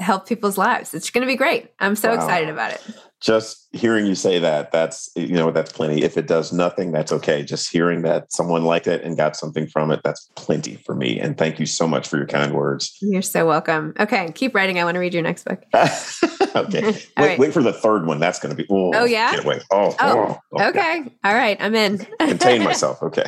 help 0.00 0.26
people's 0.28 0.58
lives. 0.58 0.92
It's 0.94 1.10
going 1.10 1.22
to 1.26 1.30
be 1.32 1.36
great. 1.36 1.70
I'm 1.80 1.96
so 1.96 2.10
Wow. 2.10 2.16
excited 2.16 2.48
about 2.50 2.72
it. 2.72 2.80
Just 3.26 3.66
hearing 3.72 4.06
you 4.06 4.14
say 4.14 4.38
that, 4.38 4.70
that's, 4.70 5.10
you 5.16 5.32
know, 5.34 5.50
that's 5.50 5.72
plenty. 5.72 6.02
If 6.04 6.16
it 6.16 6.28
does 6.28 6.52
nothing, 6.52 6.92
that's 6.92 7.10
okay. 7.10 7.42
Just 7.42 7.68
hearing 7.72 8.02
that 8.02 8.32
someone 8.32 8.64
liked 8.64 8.86
it 8.86 9.02
and 9.02 9.16
got 9.16 9.34
something 9.34 9.66
from 9.66 9.90
it, 9.90 10.00
that's 10.04 10.30
plenty 10.36 10.76
for 10.76 10.94
me. 10.94 11.18
And 11.18 11.36
thank 11.36 11.58
you 11.58 11.66
so 11.66 11.88
much 11.88 12.06
for 12.06 12.18
your 12.18 12.26
kind 12.26 12.54
words. 12.54 12.96
You're 13.02 13.22
so 13.22 13.44
welcome. 13.44 13.94
Okay, 13.98 14.30
keep 14.36 14.54
writing. 14.54 14.78
I 14.78 14.84
want 14.84 14.94
to 14.94 15.00
read 15.00 15.12
your 15.12 15.24
next 15.24 15.44
book. 15.44 15.60
okay. 15.74 16.82
Wait, 16.86 17.08
right. 17.18 17.38
wait 17.38 17.52
for 17.52 17.62
the 17.64 17.72
third 17.72 18.06
one. 18.06 18.20
That's 18.20 18.38
going 18.38 18.54
to 18.54 18.62
be, 18.62 18.66
oh, 18.70 18.92
Oh, 18.94 19.04
yeah? 19.04 19.32
Can't 19.32 19.44
wait. 19.44 19.62
Oh, 19.72 19.94
Oh, 20.00 20.38
oh, 20.52 20.68
Okay. 20.68 21.04
All 21.24 21.34
right. 21.34 21.56
I'm 21.60 21.74
in. 21.74 21.98
Contain 22.20 22.62
myself. 22.62 23.02
Okay. 23.02 23.24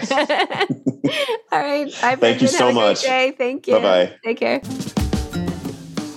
All 1.52 1.58
right. 1.60 1.92
Bye, 2.00 2.16
Thank 2.16 2.40
you 2.40 2.48
so 2.48 2.66
Have 2.66 2.68
a 2.68 2.72
great 2.72 2.88
much. 2.88 3.02
day. 3.02 3.34
Thank 3.36 3.66
you. 3.66 3.74
Bye-bye. 3.74 4.16
Take 4.24 4.38
care. 4.38 4.60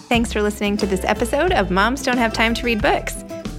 Thanks 0.08 0.32
for 0.32 0.42
listening 0.42 0.78
to 0.78 0.86
this 0.86 1.04
episode 1.06 1.52
of 1.54 1.72
Moms 1.72 2.04
Don't 2.04 2.18
Have 2.18 2.34
Time 2.34 2.54
to 2.54 2.66
Read 2.66 2.82
Books. 2.82 3.24